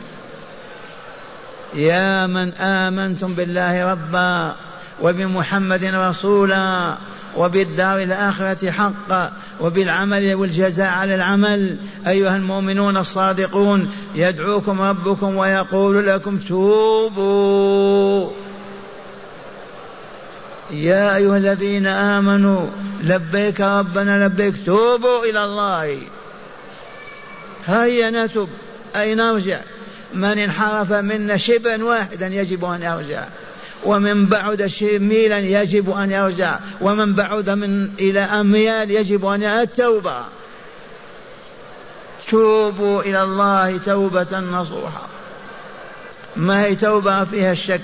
يا 1.75 2.27
من 2.27 2.53
آمنتم 2.53 3.35
بالله 3.35 3.93
ربا 3.93 4.55
وبمحمد 5.03 5.85
رسولا 5.85 6.97
وبالدار 7.37 8.03
الآخرة 8.03 8.71
حقا 8.71 9.33
وبالعمل 9.61 10.35
والجزاء 10.35 10.89
على 10.89 11.15
العمل 11.15 11.77
أيها 12.09 12.37
المؤمنون 12.37 12.97
الصادقون 12.97 13.93
يدعوكم 14.15 14.81
ربكم 14.81 15.37
ويقول 15.37 16.07
لكم 16.07 16.39
توبوا. 16.39 18.31
يا 20.71 21.17
أيها 21.17 21.37
الذين 21.37 21.87
آمنوا 21.87 22.67
لبيك 23.05 23.61
ربنا 23.61 24.27
لبيك 24.27 24.55
توبوا 24.67 25.25
إلى 25.25 25.45
الله. 25.45 25.99
هيا 27.67 28.11
نتب 28.11 28.49
أي 28.97 29.15
نرجع؟ 29.15 29.61
من 30.15 30.39
انحرف 30.39 30.93
منا 30.93 31.37
شبرا 31.37 31.85
واحدا 31.85 32.27
يجب 32.27 32.65
أن 32.65 32.83
يرجع. 32.83 33.25
ومن 33.85 34.27
بعد 34.27 34.73
ميلا 34.83 35.39
يجب 35.39 35.91
أن 35.91 36.11
يرجع. 36.11 36.59
ومن 36.81 37.15
بعد 37.15 37.51
من 37.51 37.85
إلى 38.01 38.21
أميال 38.21 38.91
يجب 38.91 39.27
أن 39.27 39.43
التوبة. 39.43 40.25
توبوا 42.29 43.03
إلى 43.03 43.23
الله 43.23 43.79
توبة 43.79 44.41
نصوحة 44.41 45.07
ما 46.37 46.65
هي 46.65 46.75
توبة 46.75 47.25
فيها 47.25 47.53
الشك؟ 47.53 47.81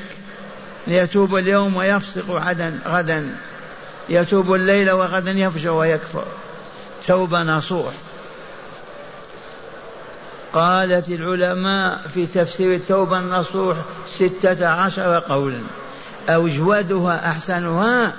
يتوب 0.86 1.36
اليوم 1.36 1.76
ويفسق 1.76 2.30
غدا 2.30 2.78
غدا. 2.86 3.36
يتوب 4.08 4.54
الليل 4.54 4.90
وغدا 4.90 5.30
يفجر 5.30 5.70
ويكفر. 5.70 6.24
توبة 7.06 7.42
نصوح. 7.42 7.92
قالت 10.54 11.08
العلماء 11.08 12.00
في 12.14 12.26
تفسير 12.26 12.74
التوبة 12.74 13.18
النصوح 13.18 13.76
ستة 14.06 14.66
عشر 14.66 15.18
قولا. 15.18 15.60
أوجودها 16.28 17.28
أحسنها 17.30 18.14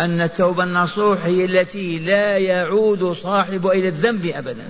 أن 0.00 0.20
التوبة 0.20 0.64
النصوح 0.64 1.24
هي 1.24 1.44
التي 1.44 1.98
لا 1.98 2.38
يعود 2.38 3.12
صاحب 3.12 3.66
إلى 3.66 3.88
الذنب 3.88 4.26
أبدا. 4.26 4.64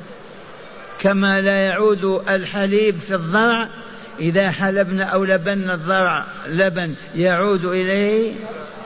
كما 1.00 1.40
لا 1.40 1.66
يعود 1.66 2.04
الحليب 2.30 2.98
في 3.00 3.14
الضرع 3.14 3.68
إذا 4.20 4.50
حلبنا 4.50 5.04
أو 5.04 5.24
لبنا 5.24 5.74
الضرع 5.74 6.24
لبن 6.48 6.94
يعود 7.14 7.64
إليه 7.64 8.32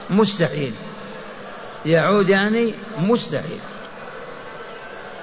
مستحيل. 0.09 0.73
يعود 1.85 2.29
يعني 2.29 2.73
مستحيل. 2.99 3.59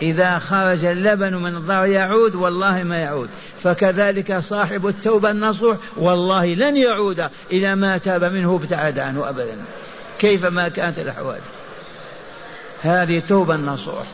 إذا 0.03 0.39
خرج 0.39 0.85
اللبن 0.85 1.35
من 1.35 1.57
الضرع 1.57 1.87
يعود 1.87 2.35
والله 2.35 2.83
ما 2.83 2.99
يعود. 2.99 3.29
فكذلك 3.63 4.39
صاحب 4.39 4.87
التوبة 4.87 5.31
النصوح 5.31 5.77
والله 5.97 6.55
لن 6.55 6.77
يعود 6.77 7.29
إلى 7.53 7.75
ما 7.75 7.99
تاب 7.99 8.25
منه 8.25 8.55
ابتعد 8.55 8.99
عنه 8.99 9.29
أبدا. 9.29 9.57
كيفما 10.19 10.69
كانت 10.69 10.99
الأحوال؟ 10.99 11.41
هذه 12.83 13.23
توبة 13.29 13.55
النصوح. 13.55 14.05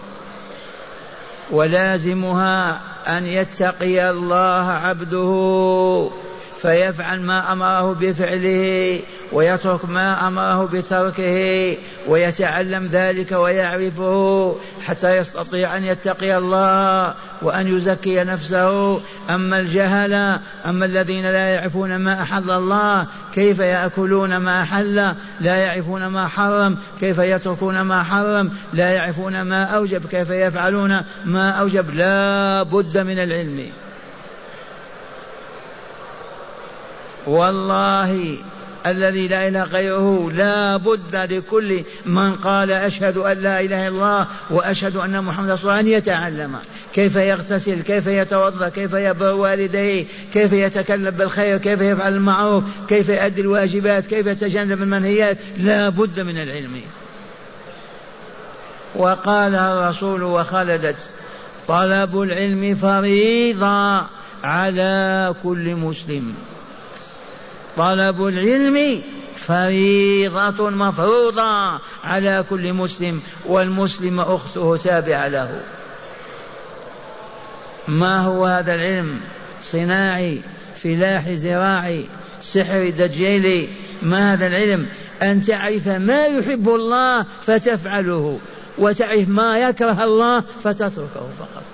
ولازمها 1.51 2.81
أن 3.07 3.27
يتقي 3.27 4.11
الله 4.11 4.70
عبده. 4.70 6.11
فيفعل 6.64 7.20
ما 7.20 7.53
أمره 7.53 7.92
بفعله 7.92 9.00
ويترك 9.33 9.85
ما 9.85 10.29
أمره 10.29 10.64
بتركه 10.72 11.77
ويتعلم 12.09 12.88
ذلك 12.92 13.33
ويعرفه 13.33 14.57
حتى 14.87 15.16
يستطيع 15.16 15.77
أن 15.77 15.85
يتقي 15.85 16.38
الله 16.38 17.14
وأن 17.42 17.77
يزكي 17.77 18.24
نفسه. 18.24 19.00
أما 19.31 19.61
الجهل 19.61 20.40
أما 20.66 20.85
الذين 20.85 21.22
لا 21.22 21.55
يعرفون 21.55 21.96
ما 21.96 22.22
أحل 22.22 22.50
الله 22.50 23.07
كيف 23.35 23.59
يأكلون 23.59 24.37
ما 24.37 24.62
أحل؟ 24.62 25.14
لا 25.40 25.57
يعرفون 25.57 26.07
ما 26.07 26.29
حرم 26.29 26.77
كيف 27.00 27.18
يتركون 27.18 27.81
ما 27.81 28.03
حرم؟ 28.03 28.50
لا 28.72 28.90
يعرفون 28.90 29.42
ما 29.42 29.64
أوجب 29.64 30.07
كيف 30.07 30.31
يفعلون 30.31 31.00
ما 31.24 31.50
أوجب؟ 31.50 31.94
لا 31.94 32.62
بد 32.62 32.98
من 32.98 33.18
العلم. 33.18 33.84
والله 37.26 38.37
الذي 38.87 39.28
لا 39.28 39.48
إله 39.48 39.62
غيره 39.62 40.30
لا 40.30 40.76
بد 40.76 41.16
لكل 41.16 41.82
من 42.06 42.34
قال 42.34 42.70
أشهد 42.70 43.16
أن 43.16 43.38
لا 43.38 43.60
إله 43.60 43.88
إلا 43.88 43.88
الله 43.88 44.26
وأشهد 44.50 44.96
أن 44.96 45.24
محمد 45.24 45.50
رسول 45.50 45.70
الله 45.70 45.80
أن 45.80 45.88
يتعلم. 45.88 46.56
كيف 46.94 47.16
يغتسل؟ 47.16 47.82
كيف 47.82 48.06
يتوضأ؟ 48.06 48.68
كيف 48.68 48.92
يبر 48.92 49.32
والديه؟ 49.34 50.06
كيف 50.32 50.52
يتكلم 50.52 51.10
بالخير؟ 51.10 51.58
كيف 51.58 51.80
يفعل 51.80 52.14
المعروف؟ 52.14 52.64
كيف 52.88 53.08
يؤدي 53.08 53.40
الواجبات؟ 53.40 54.06
كيف 54.06 54.26
يتجنب 54.26 54.82
المنهيات؟ 54.82 55.38
لا 55.58 55.88
بد 55.88 56.20
من 56.20 56.38
العلم. 56.38 56.80
وقالها 58.94 59.72
الرسول 59.72 60.22
وخلدت 60.22 60.96
طلب 61.68 62.20
العلم 62.20 62.74
فريضة 62.74 64.06
على 64.44 65.34
كل 65.42 65.74
مسلم. 65.74 66.34
طلب 67.76 68.26
العلم 68.26 69.02
فريضة 69.46 70.70
مفروضة 70.70 71.80
على 72.04 72.44
كل 72.50 72.72
مسلم 72.72 73.20
والمسلم 73.46 74.20
أخته 74.20 74.76
تابعة 74.76 75.28
له. 75.28 75.60
ما 77.88 78.20
هو 78.20 78.46
هذا 78.46 78.74
العلم؟ 78.74 79.20
صناعي 79.62 80.40
فلاح 80.82 81.30
زراعي 81.30 82.04
سحر 82.40 82.90
دجيلي. 82.98 83.68
ما 84.02 84.32
هذا 84.32 84.46
العلم؟ 84.46 84.87
أن 85.22 85.42
تعرف 85.42 85.88
ما 85.88 86.26
يحب 86.26 86.68
الله 86.68 87.26
فتفعله 87.46 88.38
وتعرف 88.78 89.28
ما 89.28 89.58
يكره 89.58 90.04
الله 90.04 90.44
فتتركه 90.64 91.28
فقط. 91.38 91.64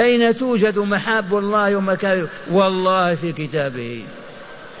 أين 0.00 0.36
توجد 0.36 0.78
محاب 0.78 1.38
الله 1.38 1.76
ومكاره 1.76 2.28
والله 2.50 3.14
في 3.14 3.32
كتابه. 3.32 4.04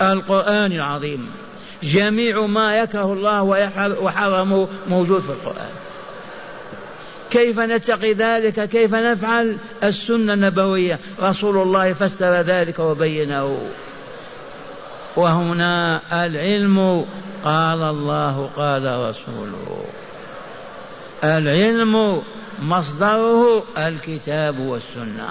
القرآن 0.02 0.72
العظيم. 0.72 1.30
جميع 1.82 2.46
ما 2.46 2.78
يكره 2.78 3.12
الله 3.12 3.42
وحرمه 4.02 4.68
موجود 4.88 5.22
في 5.22 5.30
القرآن. 5.30 5.72
كيف 7.30 7.60
نتقي 7.60 8.12
ذلك؟ 8.12 8.68
كيف 8.68 8.94
نفعل؟ 8.94 9.56
السنة 9.84 10.34
النبوية. 10.34 10.98
رسول 11.22 11.58
الله 11.58 11.92
فسر 11.92 12.40
ذلك 12.40 12.78
وبينه. 12.78 13.58
وهنا 15.16 16.00
العلم. 16.12 17.04
قال 17.44 17.82
الله 17.82 18.50
قال 18.56 18.82
رسوله. 18.82 19.84
العلم 21.24 22.22
مصدره 22.60 23.62
الكتاب 23.78 24.58
والسنة. 24.58 25.30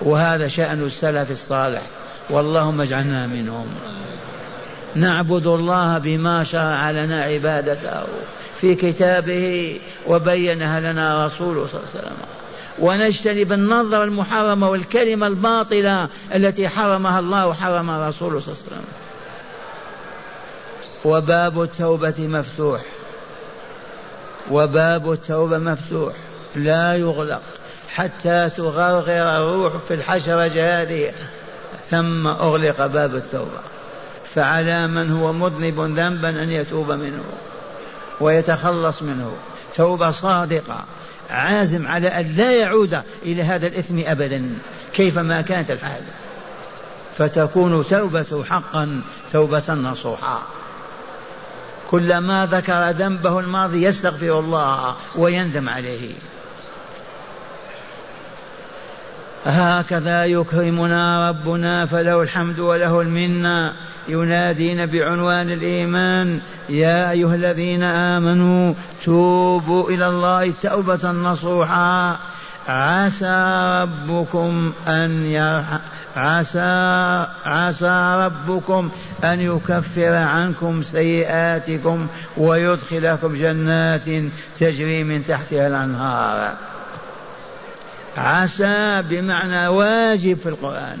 وهذا 0.00 0.48
شأن 0.48 0.86
السلف 0.86 1.30
الصالح. 1.30 1.82
واللهم 2.30 2.80
اجعلنا 2.80 3.26
منهم. 3.26 3.66
نعبد 4.94 5.46
الله 5.46 5.98
بما 5.98 6.44
شرع 6.44 6.90
لنا 6.90 7.22
عبادته 7.22 8.02
في 8.60 8.74
كتابه 8.74 9.80
وبينها 10.06 10.80
لنا 10.80 11.26
رسوله 11.26 11.68
صلى 11.72 11.80
الله 11.80 11.90
عليه 11.90 11.98
وسلم. 11.98 12.16
ونجتنب 12.78 13.52
النظر 13.52 14.04
المحرمة 14.04 14.68
والكلمة 14.68 15.26
الباطلة 15.26 16.08
التي 16.34 16.68
حرمها 16.68 17.18
الله 17.18 17.46
وحرم 17.46 17.90
رسوله 17.90 18.40
صلى 18.40 18.54
الله 18.54 18.62
عليه 18.66 18.76
وسلم. 18.76 18.84
وباب 21.04 21.62
التوبة 21.62 22.14
مفتوح. 22.18 22.80
وباب 24.50 25.12
التوبة 25.12 25.58
مفتوح. 25.58 26.12
لا 26.56 26.94
يغلق 26.94 27.42
حتى 27.94 28.50
تغرغر 28.56 29.36
الروح 29.36 29.72
في 29.88 29.94
الحشرة 29.94 30.52
هذه 30.56 31.12
ثم 31.90 32.26
أغلق 32.26 32.86
باب 32.86 33.14
التوبة. 33.14 33.60
فعلى 34.34 34.86
من 34.86 35.12
هو 35.12 35.32
مذنب 35.32 35.80
ذنبا 35.80 36.28
أن 36.28 36.50
يتوب 36.50 36.90
منه 36.90 37.24
ويتخلص 38.20 39.02
منه. 39.02 39.36
توبة 39.74 40.10
صادقة. 40.10 40.84
عازم 41.30 41.86
على 41.86 42.08
أن 42.08 42.34
لا 42.36 42.52
يعود 42.52 43.02
إلى 43.22 43.42
هذا 43.42 43.66
الإثم 43.66 43.98
أبدا 44.06 44.58
كيفما 44.94 45.40
كانت 45.40 45.70
الحال. 45.70 46.02
فتكون 47.18 47.84
توبته 47.90 48.44
حقا 48.44 49.02
توبة 49.32 49.74
نصوحا. 49.74 50.42
كلما 51.90 52.48
ذكر 52.52 52.90
ذنبه 52.90 53.40
الماضي 53.40 53.84
يستغفر 53.84 54.38
الله 54.38 54.96
ويندم 55.16 55.68
عليه. 55.68 56.14
هكذا 59.46 60.24
يكرمنا 60.24 61.28
ربنا 61.28 61.86
فله 61.86 62.22
الحمد 62.22 62.58
وله 62.58 63.00
المنة. 63.00 63.72
ينادينا 64.08 64.84
بعنوان 64.84 65.50
الإيمان. 65.50 66.40
يا 66.68 67.10
أيها 67.10 67.34
الذين 67.34 67.82
آمنوا 67.82 68.74
توبوا 69.04 69.90
إلى 69.90 70.06
الله 70.06 70.52
توبة 70.62 71.10
نصوحا. 71.10 72.16
عسى 72.68 73.78
ربكم 73.82 74.72
أن 74.88 75.24
يرحم 75.24 75.78
عسى 76.16 77.26
عسى 77.46 78.16
ربكم 78.26 78.90
أن 79.24 79.40
يكفر 79.40 80.14
عنكم 80.14 80.82
سيئاتكم 80.82 82.06
ويدخلكم 82.36 83.36
جنات 83.36 84.04
تجري 84.60 85.04
من 85.04 85.24
تحتها 85.24 85.66
الأنهار. 85.66 86.52
عسى 88.18 89.02
بمعنى 89.10 89.68
واجب 89.68 90.38
في 90.38 90.48
القرآن. 90.48 90.98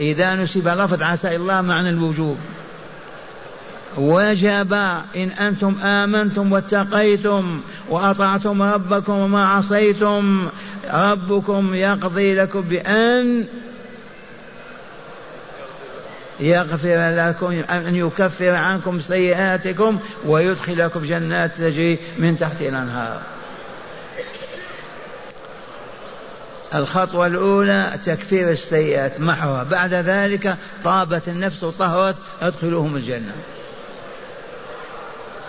إذا 0.00 0.34
نسب 0.34 0.68
لفظ 0.68 1.02
عسى 1.02 1.36
الله 1.36 1.60
معنى 1.60 1.88
الوجوب. 1.88 2.38
وجب 3.96 4.72
إن 5.16 5.30
أنتم 5.30 5.74
آمنتم 5.82 6.52
واتقيتم 6.52 7.60
وأطعتم 7.88 8.62
ربكم 8.62 9.12
وما 9.12 9.48
عصيتم 9.48 10.48
ربكم 10.92 11.74
يقضي 11.74 12.34
لكم 12.34 12.60
بأن 12.60 13.46
يغفر 16.40 17.14
لكم 17.16 17.62
أن 17.70 17.96
يكفر 17.96 18.54
عنكم 18.54 19.00
سيئاتكم 19.00 19.98
ويدخلكم 20.26 21.00
جنات 21.00 21.54
تجري 21.54 21.98
من 22.18 22.38
تحت 22.38 22.60
الأنهار. 22.60 23.20
الخطوة 26.74 27.26
الأولى 27.26 27.98
تكفير 28.04 28.50
السيئات 28.50 29.20
محوها 29.20 29.62
بعد 29.62 29.94
ذلك 29.94 30.56
طابت 30.84 31.28
النفس 31.28 31.64
وطهرت 31.64 32.16
أدخلوهم 32.42 32.96
الجنة. 32.96 33.32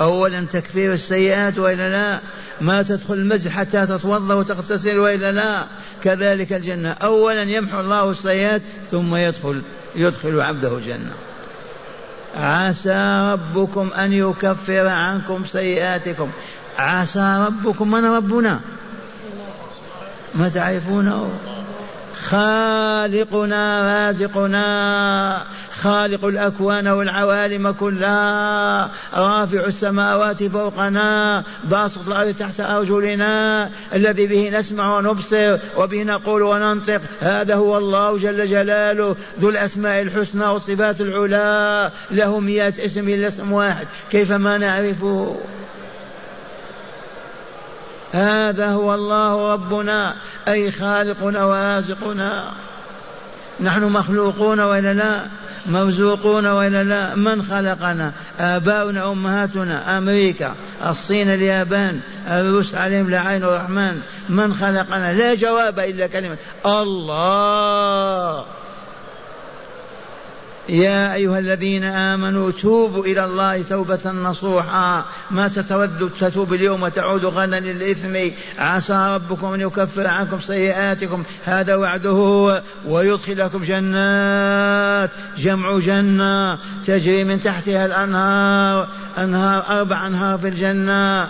أولا 0.01 0.45
تكفير 0.45 0.93
السيئات 0.93 1.57
وإلا 1.57 1.89
لا؟ 1.89 2.19
ما 2.61 2.83
تدخل 2.83 3.13
المسجد 3.13 3.51
حتى 3.51 3.85
تتوضأ 3.85 4.33
وتغتسل 4.33 4.99
وإلا 4.99 5.31
لا؟ 5.31 5.65
كذلك 6.03 6.53
الجنة. 6.53 6.91
اولا 6.91 7.41
يمحو 7.41 7.79
الله 7.79 8.09
السيئات 8.09 8.61
ثم 8.91 9.15
يدخل 9.15 9.61
يدخل 9.95 10.41
عبده 10.41 10.77
الجنه 10.77 11.11
عسى 12.37 13.29
ربكم 13.33 13.93
أن 13.93 14.13
يكفر 14.13 14.87
عنكم 14.87 15.45
سيئاتكم. 15.51 16.31
عسى 16.77 17.45
ربكم 17.47 17.91
من 17.91 18.05
ربنا؟ 18.05 18.59
ما 20.35 20.49
تعرفونه؟ 20.49 21.29
خالقنا 22.29 23.81
رازقنا 23.81 25.43
خالق 25.81 26.25
الأكوان 26.25 26.87
والعوالم 26.87 27.71
كلها 27.71 28.91
رافع 29.15 29.65
السماوات 29.65 30.43
فوقنا 30.43 31.43
باسط 31.63 32.07
الأرض 32.07 32.33
تحت 32.33 32.59
أرجلنا 32.59 33.69
الذي 33.93 34.27
به 34.27 34.49
نسمع 34.49 34.97
ونبصر 34.97 35.57
وبه 35.77 36.03
نقول 36.03 36.41
وننطق. 36.41 37.01
هذا 37.21 37.55
هو 37.55 37.77
الله 37.77 38.17
جل 38.17 38.47
جلاله 38.47 39.15
ذو 39.39 39.49
الأسماء 39.49 40.01
الحسنى 40.01 40.45
والصفات 40.45 41.01
العلى. 41.01 41.91
له 42.11 42.39
مئة 42.39 42.85
اسم 42.85 43.09
إلا 43.09 43.27
اسم 43.27 43.51
واحد. 43.51 43.87
كيف 44.11 44.31
ما 44.31 44.57
نعرفه؟ 44.57 45.37
هذا 48.13 48.67
هو 48.67 48.93
الله 48.93 49.53
ربنا 49.53 50.15
أي 50.47 50.71
خالقنا 50.71 51.45
ورازقنا. 51.45 52.51
نحن 53.59 53.83
مخلوقون 53.83 54.59
ولا 54.59 54.93
لا؟ 54.93 55.19
مرزوقون 55.65 56.47
ولا 56.47 56.83
لا؟ 56.83 57.15
من 57.15 57.41
خلقنا؟ 57.43 58.11
آباؤنا 58.39 59.11
أمهاتنا 59.11 59.97
أمريكا 59.97 60.55
الصين 60.87 61.33
اليابان 61.33 61.99
الروس 62.27 62.75
عليهم 62.75 63.09
لعين 63.09 63.43
الرحمن. 63.43 64.01
من 64.29 64.53
خلقنا؟ 64.53 65.13
لا 65.13 65.35
جواب 65.35 65.79
إلا 65.79 66.07
كلمة 66.07 66.37
الله. 66.65 68.45
يا 70.69 71.13
أيها 71.13 71.39
الذين 71.39 71.83
آمنوا 71.83 72.51
توبوا 72.51 73.05
إلى 73.05 73.25
الله 73.25 73.61
توبة 73.61 74.11
نصوحا. 74.11 75.05
ما 75.31 75.47
تتردد 75.47 76.09
تتوب 76.19 76.53
اليوم 76.53 76.83
وتعود 76.83 77.25
غدا 77.25 77.59
للإثم. 77.59 78.31
عسى 78.59 79.07
ربكم 79.09 79.53
أن 79.53 79.61
يكفر 79.61 80.07
عنكم 80.07 80.39
سيئاتكم. 80.39 81.23
هذا 81.45 81.75
وعده 81.75 82.61
ويدخلكم 82.87 83.63
جنات. 83.63 85.09
جمع 85.37 85.79
جنة 85.79 86.57
تجري 86.85 87.23
من 87.23 87.41
تحتها 87.41 87.85
الأنهار. 87.85 88.87
أنهار 89.17 89.65
أربع 89.69 90.07
أنهار 90.07 90.37
في 90.37 90.47
الجنة. 90.47 91.27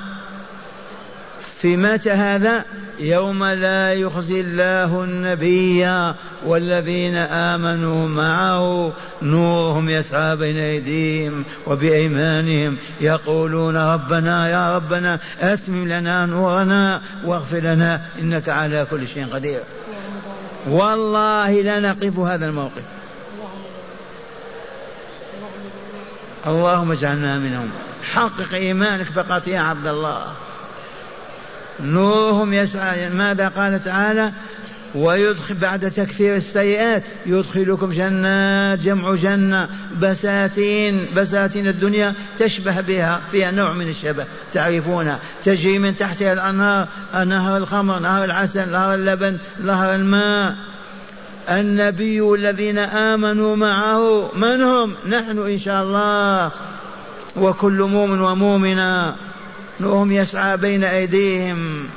في 1.62 1.78
متى 1.78 2.12
هذا 2.12 2.66
يوم 3.00 3.44
لا 3.44 3.94
يخزي 3.94 4.42
الله 4.42 5.04
النبي 5.04 6.14
والذين 6.46 7.18
آمنوا 7.18 8.08
معه 8.08 8.92
نورهم 9.22 9.90
يسعى 9.90 10.36
بين 10.36 10.58
أيديهم 10.58 11.44
وبأيمانهم 11.68 12.78
يقولون 13.02 13.78
ربنا 13.78 14.50
يا 14.50 14.76
ربنا 14.76 15.20
أتمم 15.40 15.88
لنا 15.88 16.26
نورنا 16.26 17.02
واغفر 17.26 17.60
لنا 17.60 18.02
إنك 18.20 18.50
على 18.50 18.88
كل 18.92 19.08
شيء 19.08 19.26
قدير. 19.26 19.62
والله 20.70 21.62
لا 21.62 21.80
نقف 21.80 22.20
هذا 22.20 22.46
الموقف. 22.46 22.84
اللهم 26.48 26.92
اجعلنا 26.92 27.40
منهم. 27.40 27.70
حقق 28.14 28.54
إيمانك 28.54 29.06
فقط 29.06 29.48
يا 29.48 29.60
عبد 29.60 29.88
الله. 29.88 30.26
نورهم 31.84 32.54
يسعى 32.54 33.10
ماذا 33.10 33.48
قال 33.48 33.84
تعالى؟ 33.84 34.32
ويدخل 34.96 35.56
بعد 35.56 35.92
تكفير 35.92 36.36
السيئات 36.36 37.04
يدخلكم 37.26 37.92
جنات 37.92 38.80
جمع 38.80 39.16
جنة 39.16 39.70
بساتين 40.02 41.06
بساتين 41.16 41.68
الدنيا 41.68 42.14
تشبه 42.40 42.82
بها 42.82 43.22
فيها 43.32 43.52
نوع 43.52 43.74
من 43.74 43.88
الشبه 43.88 44.26
تعرفونها؟ 44.54 45.20
تجري 45.46 45.80
من 45.80 45.96
تحتها 45.96 46.34
الأنهار 46.34 46.88
نهر 47.26 47.58
الخمر 47.58 48.00
نهر 48.00 48.24
العسل 48.24 48.72
نهر 48.72 48.94
اللبن 48.94 49.38
نهر 49.64 49.96
الماء. 49.96 50.56
النبي 51.50 52.22
الذين 52.22 52.80
آمنوا 52.80 53.56
معه 53.56 54.32
من 54.36 54.62
هم؟ 54.62 54.94
نحن 55.10 55.38
إن 55.38 55.60
شاء 55.60 55.84
الله. 55.84 56.52
وكل 57.36 57.82
مؤمن 57.82 58.22
ومؤمنة. 58.22 59.16
نورهم 59.80 60.12
يسعى 60.12 60.58
بين 60.58 60.84
أيديهم. 60.84 61.90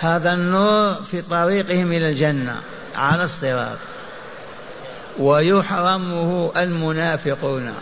هذا 0.00 0.32
النور 0.32 0.94
في 0.94 1.22
طريقهم 1.22 1.92
إلى 1.92 2.08
الجنة 2.08 2.56
على 2.96 3.24
الصراط. 3.24 3.78
ويحرمه 5.18 6.52
المنافقون. 6.56 7.74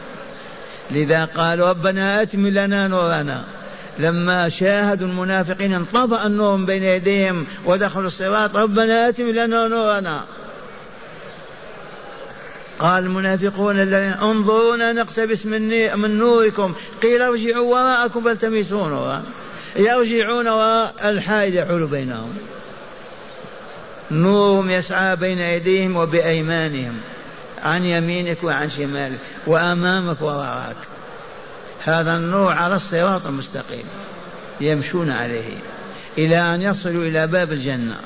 لذا 0.91 1.25
قال 1.25 1.59
ربنا 1.59 2.23
أتم 2.23 2.47
لنا 2.47 2.89
نورنا. 2.89 3.45
لما 3.99 4.49
شاهدوا 4.49 5.09
المنافقين 5.09 5.73
انطفأ 5.73 6.27
النور 6.27 6.65
بين 6.65 6.83
يديهم 6.83 7.47
ودخلوا 7.65 8.07
الصراط 8.07 8.57
ربنا 8.57 9.09
أتم 9.09 9.25
لنا 9.25 9.69
نورنا. 9.69 10.25
قال 12.79 13.05
المنافقون 13.05 13.81
الذين 13.81 14.13
انظرونا 14.13 14.93
نقتبس 14.93 15.47
من 15.47 15.99
من 15.99 16.19
نوركم 16.19 16.75
قيل 17.03 17.23
ارجعوا 17.23 17.75
وراءكم 17.75 18.25
فالتمسوا 18.25 18.89
نورا 18.89 19.23
يرجعون 19.77 20.49
وراء 20.49 20.95
الحائل 21.05 21.57
يحول 21.57 21.87
بينهم. 21.87 22.35
نورهم 24.11 24.71
يسعى 24.71 25.17
بين 25.17 25.41
أيديهم 25.41 25.97
وبأيمانهم 25.97 26.95
عن 27.63 27.85
يمينك 27.85 28.45
وعن 28.45 28.71
شمالك 28.71 29.19
وأمامك 29.47 30.23
ووراءك 30.23 30.77
هذا 31.85 32.17
النور 32.17 32.53
على 32.53 32.77
الصراط 32.77 33.27
المستقيم 33.27 33.85
يمشون 34.61 35.11
عليه 35.11 35.57
إلى 36.19 36.55
أن 36.55 36.63
يصلوا 36.63 37.05
إلى 37.05 37.27
باب 37.27 37.53
الجنة. 37.53 37.97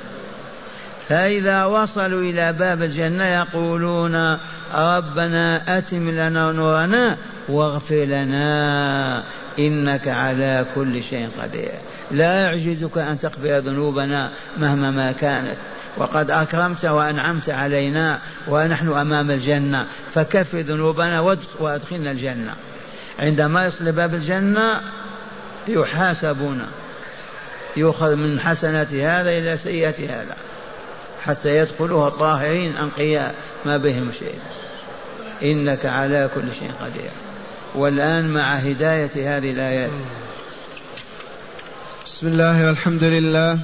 فإذا 1.08 1.64
وصلوا 1.64 2.20
إلى 2.20 2.52
باب 2.52 2.82
الجنة 2.82 3.24
يقولون 3.24 4.38
ربنا 4.74 5.78
أتم 5.78 6.10
لنا 6.10 6.52
نورنا 6.52 7.16
واغفر 7.48 8.04
لنا 8.04 9.24
إنك 9.58 10.08
على 10.08 10.66
كل 10.74 11.02
شيء 11.02 11.28
قدير. 11.42 11.72
لا 12.10 12.40
يعجزك 12.40 12.98
أن 12.98 13.18
تغفر 13.18 13.58
ذنوبنا 13.58 14.30
مهما 14.58 14.90
ما 14.90 15.12
كانت. 15.12 15.56
وقد 15.96 16.30
أكرمت 16.30 16.84
وأنعمت 16.84 17.50
علينا 17.50 18.18
ونحن 18.48 18.88
أمام 18.88 19.30
الجنة. 19.30 19.86
فكفر 20.14 20.58
ذنوبنا 20.58 21.36
وأدخلنا 21.60 22.10
الجنة. 22.10 22.54
عندما 23.18 23.66
يصل 23.66 23.92
باب 23.92 24.14
الجنة 24.14 24.80
يحاسبون 25.68 26.66
يؤخذ 27.76 28.16
من 28.16 28.40
حسنات 28.40 28.94
هذا 28.94 29.30
إلى 29.30 29.56
سيئة 29.56 30.20
هذا. 30.20 30.36
حتى 31.22 31.56
يدخلوها 31.56 32.08
طاهرين 32.10 32.76
أنقياء. 32.76 33.34
ما 33.66 33.76
بهم 33.76 34.10
شيء. 34.18 34.34
إنك 35.42 35.86
على 35.86 36.30
كل 36.34 36.42
شيء 36.58 36.70
قدير. 36.80 37.10
والآن 37.74 38.28
مع 38.28 38.54
هداية 38.54 39.36
هذه 39.36 39.50
الآيات. 39.50 39.90
بسم 42.06 42.26
الله 42.26 42.66
والحمد 42.66 43.04
لله 43.04 43.58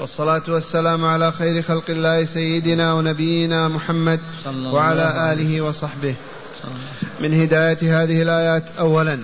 والصلاة 0.00 0.42
والسلام 0.48 1.04
على 1.04 1.32
خير 1.32 1.62
خلق 1.62 1.84
الله 1.88 2.24
سيدنا 2.24 2.92
ونبينا 2.92 3.68
محمد 3.68 4.20
وعلى 4.46 5.32
آله 5.32 5.60
وصحبه. 5.60 6.14
من 7.20 7.40
هداية 7.40 8.02
هذه 8.02 8.22
الآيات 8.22 8.64
أولا 8.78 9.18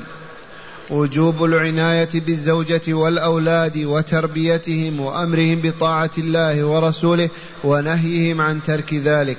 وجوب 0.90 1.44
العناية 1.44 2.08
بالزوجة 2.14 2.82
والأولاد 2.88 3.78
وتربيتهم 3.78 5.00
وأمرهم 5.00 5.60
بطاعة 5.60 6.10
الله 6.18 6.64
ورسوله 6.64 7.30
ونهيهم 7.64 8.40
عن 8.40 8.60
ترك 8.66 8.94
ذلك. 8.94 9.38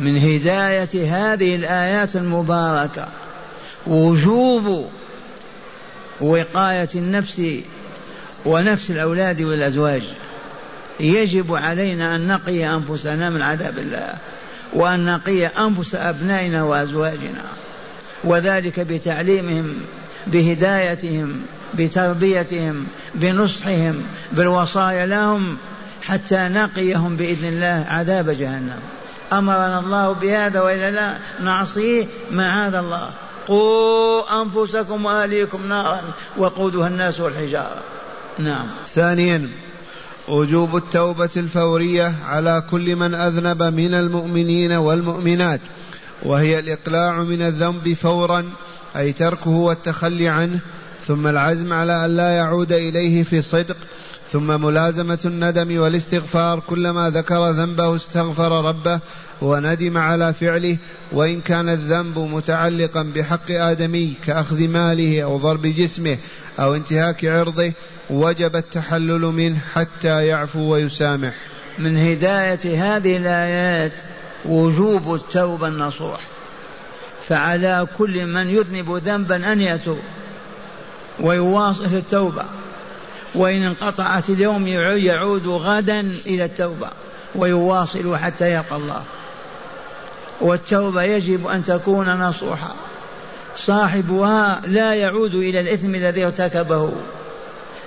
من 0.00 0.16
هداية 0.16 0.88
هذه 0.94 1.54
الآيات 1.56 2.16
المباركة. 2.16 3.08
وجوب 3.86 4.90
وقاية 6.20 6.88
النفس 6.94 7.42
ونفس 8.44 8.90
الأولاد 8.90 9.42
والأزواج. 9.42 10.02
يجب 11.00 11.54
علينا 11.54 12.16
أن 12.16 12.28
نقي 12.28 12.74
أنفسنا 12.74 13.30
من 13.30 13.42
عذاب 13.42 13.78
الله 13.78 14.14
وأن 14.72 15.06
نقي 15.06 15.46
أنفس 15.46 15.94
أبنائنا 15.94 16.62
وأزواجنا. 16.62 17.44
وذلك 18.24 18.80
بتعليمهم 18.80 19.74
بهدايتهم 20.26 21.42
بتربيتهم 21.74 22.86
بنصحهم 23.14 24.02
بالوصايا 24.32 25.06
لهم 25.06 25.56
حتى 26.02 26.48
نقيهم 26.48 27.16
بإذن 27.16 27.48
الله 27.48 27.86
عذاب 27.88 28.30
جهنم. 28.30 28.80
أمرنا 29.32 29.78
الله 29.78 30.12
بهذا 30.12 30.60
وإلا 30.60 30.90
لا 30.90 31.18
نعصيه 31.42 32.06
معاذ 32.30 32.74
الله. 32.74 33.10
قوا 33.46 34.42
أنفسكم 34.42 35.04
وأهليكم 35.04 35.68
نارا 35.68 36.00
وقودها 36.36 36.88
الناس 36.88 37.20
والحجارة. 37.20 37.82
نعم. 38.38 38.66
ثانيا 38.94 39.48
وجوب 40.28 40.76
التوبة 40.76 41.30
الفورية 41.36 42.14
على 42.24 42.62
كل 42.70 42.96
من 42.96 43.14
أذنب 43.14 43.62
من 43.62 43.94
المؤمنين 43.94 44.72
والمؤمنات 44.72 45.60
وهي 46.22 46.58
الإقلاع 46.58 47.22
من 47.22 47.42
الذنب 47.42 47.94
فورا 47.94 48.44
أي 48.96 49.12
تركه 49.12 49.50
والتخلي 49.50 50.28
عنه 50.28 50.60
ثم 51.06 51.26
العزم 51.26 51.72
على 51.72 52.04
أن 52.04 52.16
لا 52.16 52.30
يعود 52.30 52.72
إليه 52.72 53.22
في 53.22 53.42
صدق 53.42 53.76
ثم 54.32 54.60
ملازمة 54.62 55.18
الندم 55.24 55.80
والاستغفار 55.80 56.60
كلما 56.60 57.10
ذكر 57.10 57.50
ذنبه 57.50 57.96
استغفر 57.96 58.64
ربه 58.64 59.00
وندم 59.40 59.98
على 59.98 60.32
فعله 60.32 60.76
وإن 61.12 61.40
كان 61.40 61.68
الذنب 61.68 62.18
متعلقا 62.18 63.02
بحق 63.02 63.50
آدمي 63.50 64.14
كأخذ 64.26 64.68
ماله 64.68 65.22
أو 65.22 65.36
ضرب 65.36 65.66
جسمه 65.66 66.18
أو 66.60 66.74
انتهاك 66.74 67.24
عرضه 67.24 67.72
وجب 68.10 68.56
التحلل 68.56 69.20
منه 69.20 69.58
حتى 69.74 70.26
يعفو 70.26 70.72
ويسامح. 70.72 71.34
من 71.78 71.96
هداية 71.96 72.96
هذه 72.96 73.16
الآيات 73.16 73.92
وجوب 74.44 75.14
التوبة 75.14 75.68
النصوح. 75.68 76.20
فعلى 77.28 77.86
كل 77.98 78.26
من 78.26 78.48
يذنب 78.48 79.00
ذنبا 79.04 79.52
أن 79.52 79.60
يتوب 79.60 80.00
ويواصل 81.20 81.84
التوبة. 81.84 82.44
وإن 83.34 83.62
انقطعت 83.62 84.28
اليوم 84.28 84.66
يعود 84.66 85.46
غدا 85.46 86.00
إلى 86.00 86.44
التوبة 86.44 86.88
ويواصل 87.34 88.16
حتى 88.16 88.52
يلقى 88.54 88.76
الله. 88.76 89.02
والتوبة 90.40 91.02
يجب 91.02 91.46
أن 91.46 91.64
تكون 91.64 92.08
نصوحا. 92.08 92.74
صاحبها 93.56 94.60
لا 94.66 94.94
يعود 94.94 95.34
إلى 95.34 95.60
الإثم 95.60 95.94
الذي 95.94 96.24
ارتكبه 96.24 96.92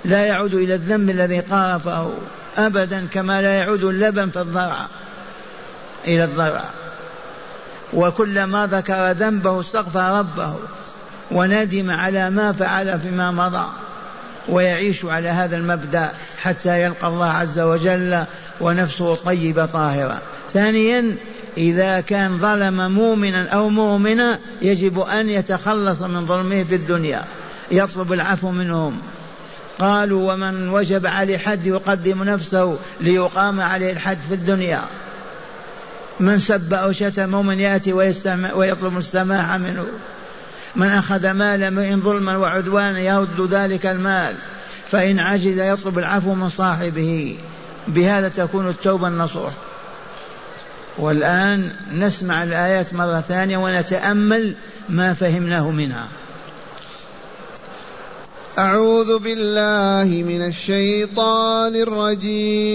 لا 0.04 0.24
يعود 0.24 0.54
إلى 0.54 0.74
الذنب 0.74 1.10
الذي 1.10 1.40
قارفه 1.40 2.10
أبدا 2.56 3.06
كما 3.12 3.42
لا 3.42 3.54
يعود 3.54 3.84
اللبن 3.84 4.30
في 4.30 4.40
الضرع 4.40 4.86
إلى 6.06 6.24
الضرع. 6.24 6.64
وكلما 7.92 8.66
ذكر 8.66 9.10
ذنبه 9.10 9.60
استغفر 9.60 10.18
ربه 10.18 10.54
وندم 11.30 11.90
على 11.90 12.30
ما 12.30 12.52
فعل 12.52 13.00
فيما 13.00 13.30
مضى. 13.30 13.83
ويعيش 14.48 15.04
على 15.04 15.28
هذا 15.28 15.56
المبدأ 15.56 16.12
حتى 16.38 16.82
يلقى 16.82 17.08
الله 17.08 17.26
عز 17.26 17.60
وجل 17.60 18.24
ونفسه 18.60 19.14
طيبة 19.14 19.66
طاهرة. 19.66 20.22
ثانيا 20.52 21.16
إذا 21.56 22.00
كان 22.00 22.38
ظلم 22.38 22.90
مؤمنا 22.90 23.48
أو 23.48 23.68
مؤمنا 23.68 24.38
يجب 24.62 25.00
أن 25.00 25.28
يتخلص 25.28 26.02
من 26.02 26.26
ظلمه 26.26 26.64
في 26.64 26.74
الدنيا. 26.74 27.24
يطلب 27.70 28.12
العفو 28.12 28.50
منهم. 28.50 28.98
قالوا 29.78 30.32
ومن 30.32 30.68
وجب 30.68 31.06
عليه 31.06 31.38
حد 31.38 31.66
يقدم 31.66 32.22
نفسه 32.22 32.78
ليقام 33.00 33.60
عليه 33.60 33.92
الحد 33.92 34.18
في 34.28 34.34
الدنيا. 34.34 34.84
من 36.20 36.38
سب 36.38 36.74
أو 36.74 36.92
شتم 36.92 37.28
مؤمن 37.28 37.60
يأتي 37.60 37.92
ويطلب 38.54 38.98
السماح 38.98 39.54
منه. 39.54 39.86
من 40.76 40.90
أخذ 40.90 41.30
مال 41.30 41.62
امرئ 41.62 41.94
ظلما 41.94 42.36
وعدوانا 42.36 43.00
يرد 43.00 43.40
ذلك 43.50 43.86
المال 43.86 44.36
فإن 44.90 45.18
عجز 45.18 45.58
يطلب 45.58 45.98
العفو 45.98 46.34
من 46.34 46.48
صاحبه. 46.48 47.38
بهذا 47.88 48.28
تكون 48.28 48.68
التوبة 48.68 49.08
النصوح. 49.08 49.52
والآن 50.98 51.70
نسمع 51.92 52.42
الآيات 52.42 52.94
مرة 52.94 53.20
ثانية 53.20 53.56
ونتأمل 53.56 54.54
ما 54.88 55.14
فهمناه 55.14 55.70
منها. 55.70 56.08
أعوذ 58.58 59.18
بالله 59.18 60.22
من 60.22 60.46
الشيطان 60.46 61.76
الرجيم. 61.76 62.74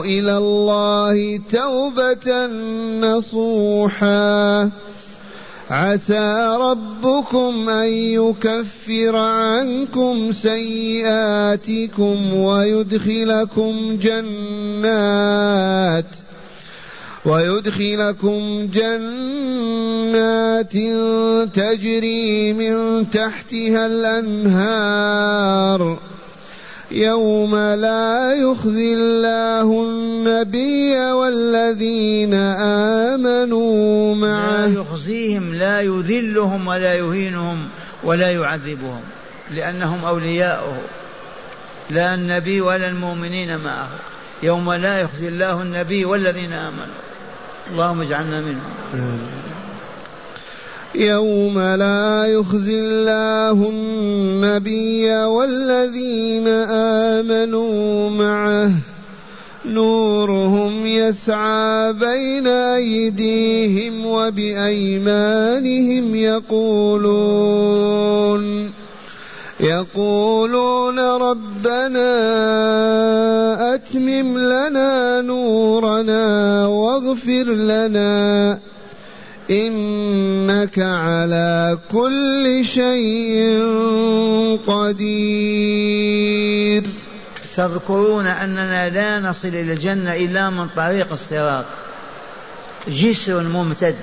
إلى 0.03 0.37
الله 0.37 1.39
توبة 1.51 2.45
نصوحا. 2.99 4.69
عسى 5.69 6.55
ربكم 6.59 7.69
أن 7.69 7.93
يكفر 7.93 9.15
عنكم 9.15 10.31
سيئاتكم 10.31 12.33
ويدخلكم 12.33 13.99
جنات. 14.01 16.05
ويدخلكم 17.25 18.69
جنات 18.73 20.73
تجري 21.53 22.53
من 22.53 23.05
تحتها 23.11 23.85
الأنهار. 23.85 25.97
يوم 26.91 27.55
لا 27.55 28.33
يخزي 28.33 28.93
الله 28.93 29.83
النبي 29.83 31.11
والذين 31.11 32.33
آمنوا 33.13 34.15
معه. 34.15 34.67
لا 34.67 34.81
يخزيهم 34.81 35.55
لا 35.55 35.81
يذلهم 35.81 36.67
ولا 36.67 36.93
يهينهم 36.93 37.67
ولا 38.03 38.31
يعذبهم 38.31 39.01
لأنهم 39.55 40.05
أولياؤه 40.05 40.77
لا 41.89 42.13
النبي 42.13 42.61
ولا 42.61 42.87
المؤمنين 42.87 43.57
معه. 43.57 43.89
يوم 44.43 44.73
لا 44.73 45.01
يخزي 45.01 45.27
الله 45.27 45.61
النبي 45.61 46.05
والذين 46.05 46.53
آمنوا. 46.53 47.06
اللهم 47.71 48.01
اجعلنا 48.01 48.41
منهم. 48.41 49.19
يوم 50.95 51.59
لا 51.59 52.25
يخزي 52.25 52.79
الله 52.79 53.69
النبي 53.69 55.11
والذين 55.11 56.47
آمنوا 57.17 58.09
معه. 58.09 58.71
نورهم 59.65 60.85
يسعى 60.85 61.93
بين 61.93 62.47
أيديهم 62.47 64.05
وبأيمانهم 64.05 66.15
يقولون. 66.15 67.57
يقولون 69.59 70.99
ربنا 70.99 72.09
أتمم 73.73 74.37
لنا 74.37 75.21
نورنا 75.21 76.65
واغفر 76.67 77.43
لنا 77.43 78.59
إنك 79.51 80.79
على 80.79 81.77
كل 81.91 82.65
شيء 82.65 83.65
قدير. 84.67 86.37
تذكرون 87.55 88.27
أننا 88.27 88.89
لا 88.89 89.19
نصل 89.19 89.47
إلى 89.47 89.73
الجنة 89.73 90.15
إلا 90.15 90.49
من 90.49 90.67
طريق 90.75 91.11
الصراط. 91.11 91.65
جسر 92.87 93.43
ممتد 93.43 93.95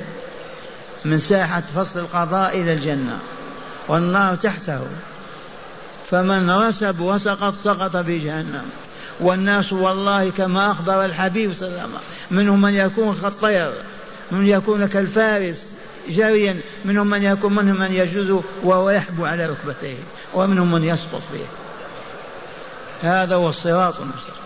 من 1.05 1.19
ساحة 1.19 1.61
فصل 1.61 2.01
القضاء 2.01 2.61
إلى 2.61 2.73
الجنة 2.73 3.19
والنار 3.89 4.35
تحته. 4.35 4.81
فمن 6.11 6.51
رسب 6.51 7.01
وسقط 7.01 7.55
سقط 7.65 7.97
في 7.97 8.19
جهنم. 8.19 8.65
والناس 9.21 9.73
والله 9.73 10.31
كما 10.31 10.71
أخبر 10.71 11.05
الحبيب 11.05 11.53
صلى 11.53 11.69
الله 11.69 11.81
عليه 11.81 11.89
وسلم 11.89 12.01
منهم 12.31 12.63
من 12.63 12.75
يكون 12.75 13.17
كالطير 13.23 13.73
من 14.33 14.47
يكون 14.47 14.87
كالفارس 14.87 15.65
جريا 16.09 16.61
منهم 16.85 17.07
من 17.07 17.23
يكون 17.23 17.55
منهم 17.55 17.81
من 17.81 17.93
يجوز 17.93 18.43
وهو 18.63 18.91
يحبو 18.91 19.25
على 19.25 19.47
ركبتيه 19.47 19.97
ومنهم 20.35 20.73
من 20.73 20.85
يسقط 20.85 21.23
فيه 21.33 21.45
هذا 23.09 23.35
هو 23.35 23.49
الصراط 23.49 24.01
المستقيم. 24.01 24.44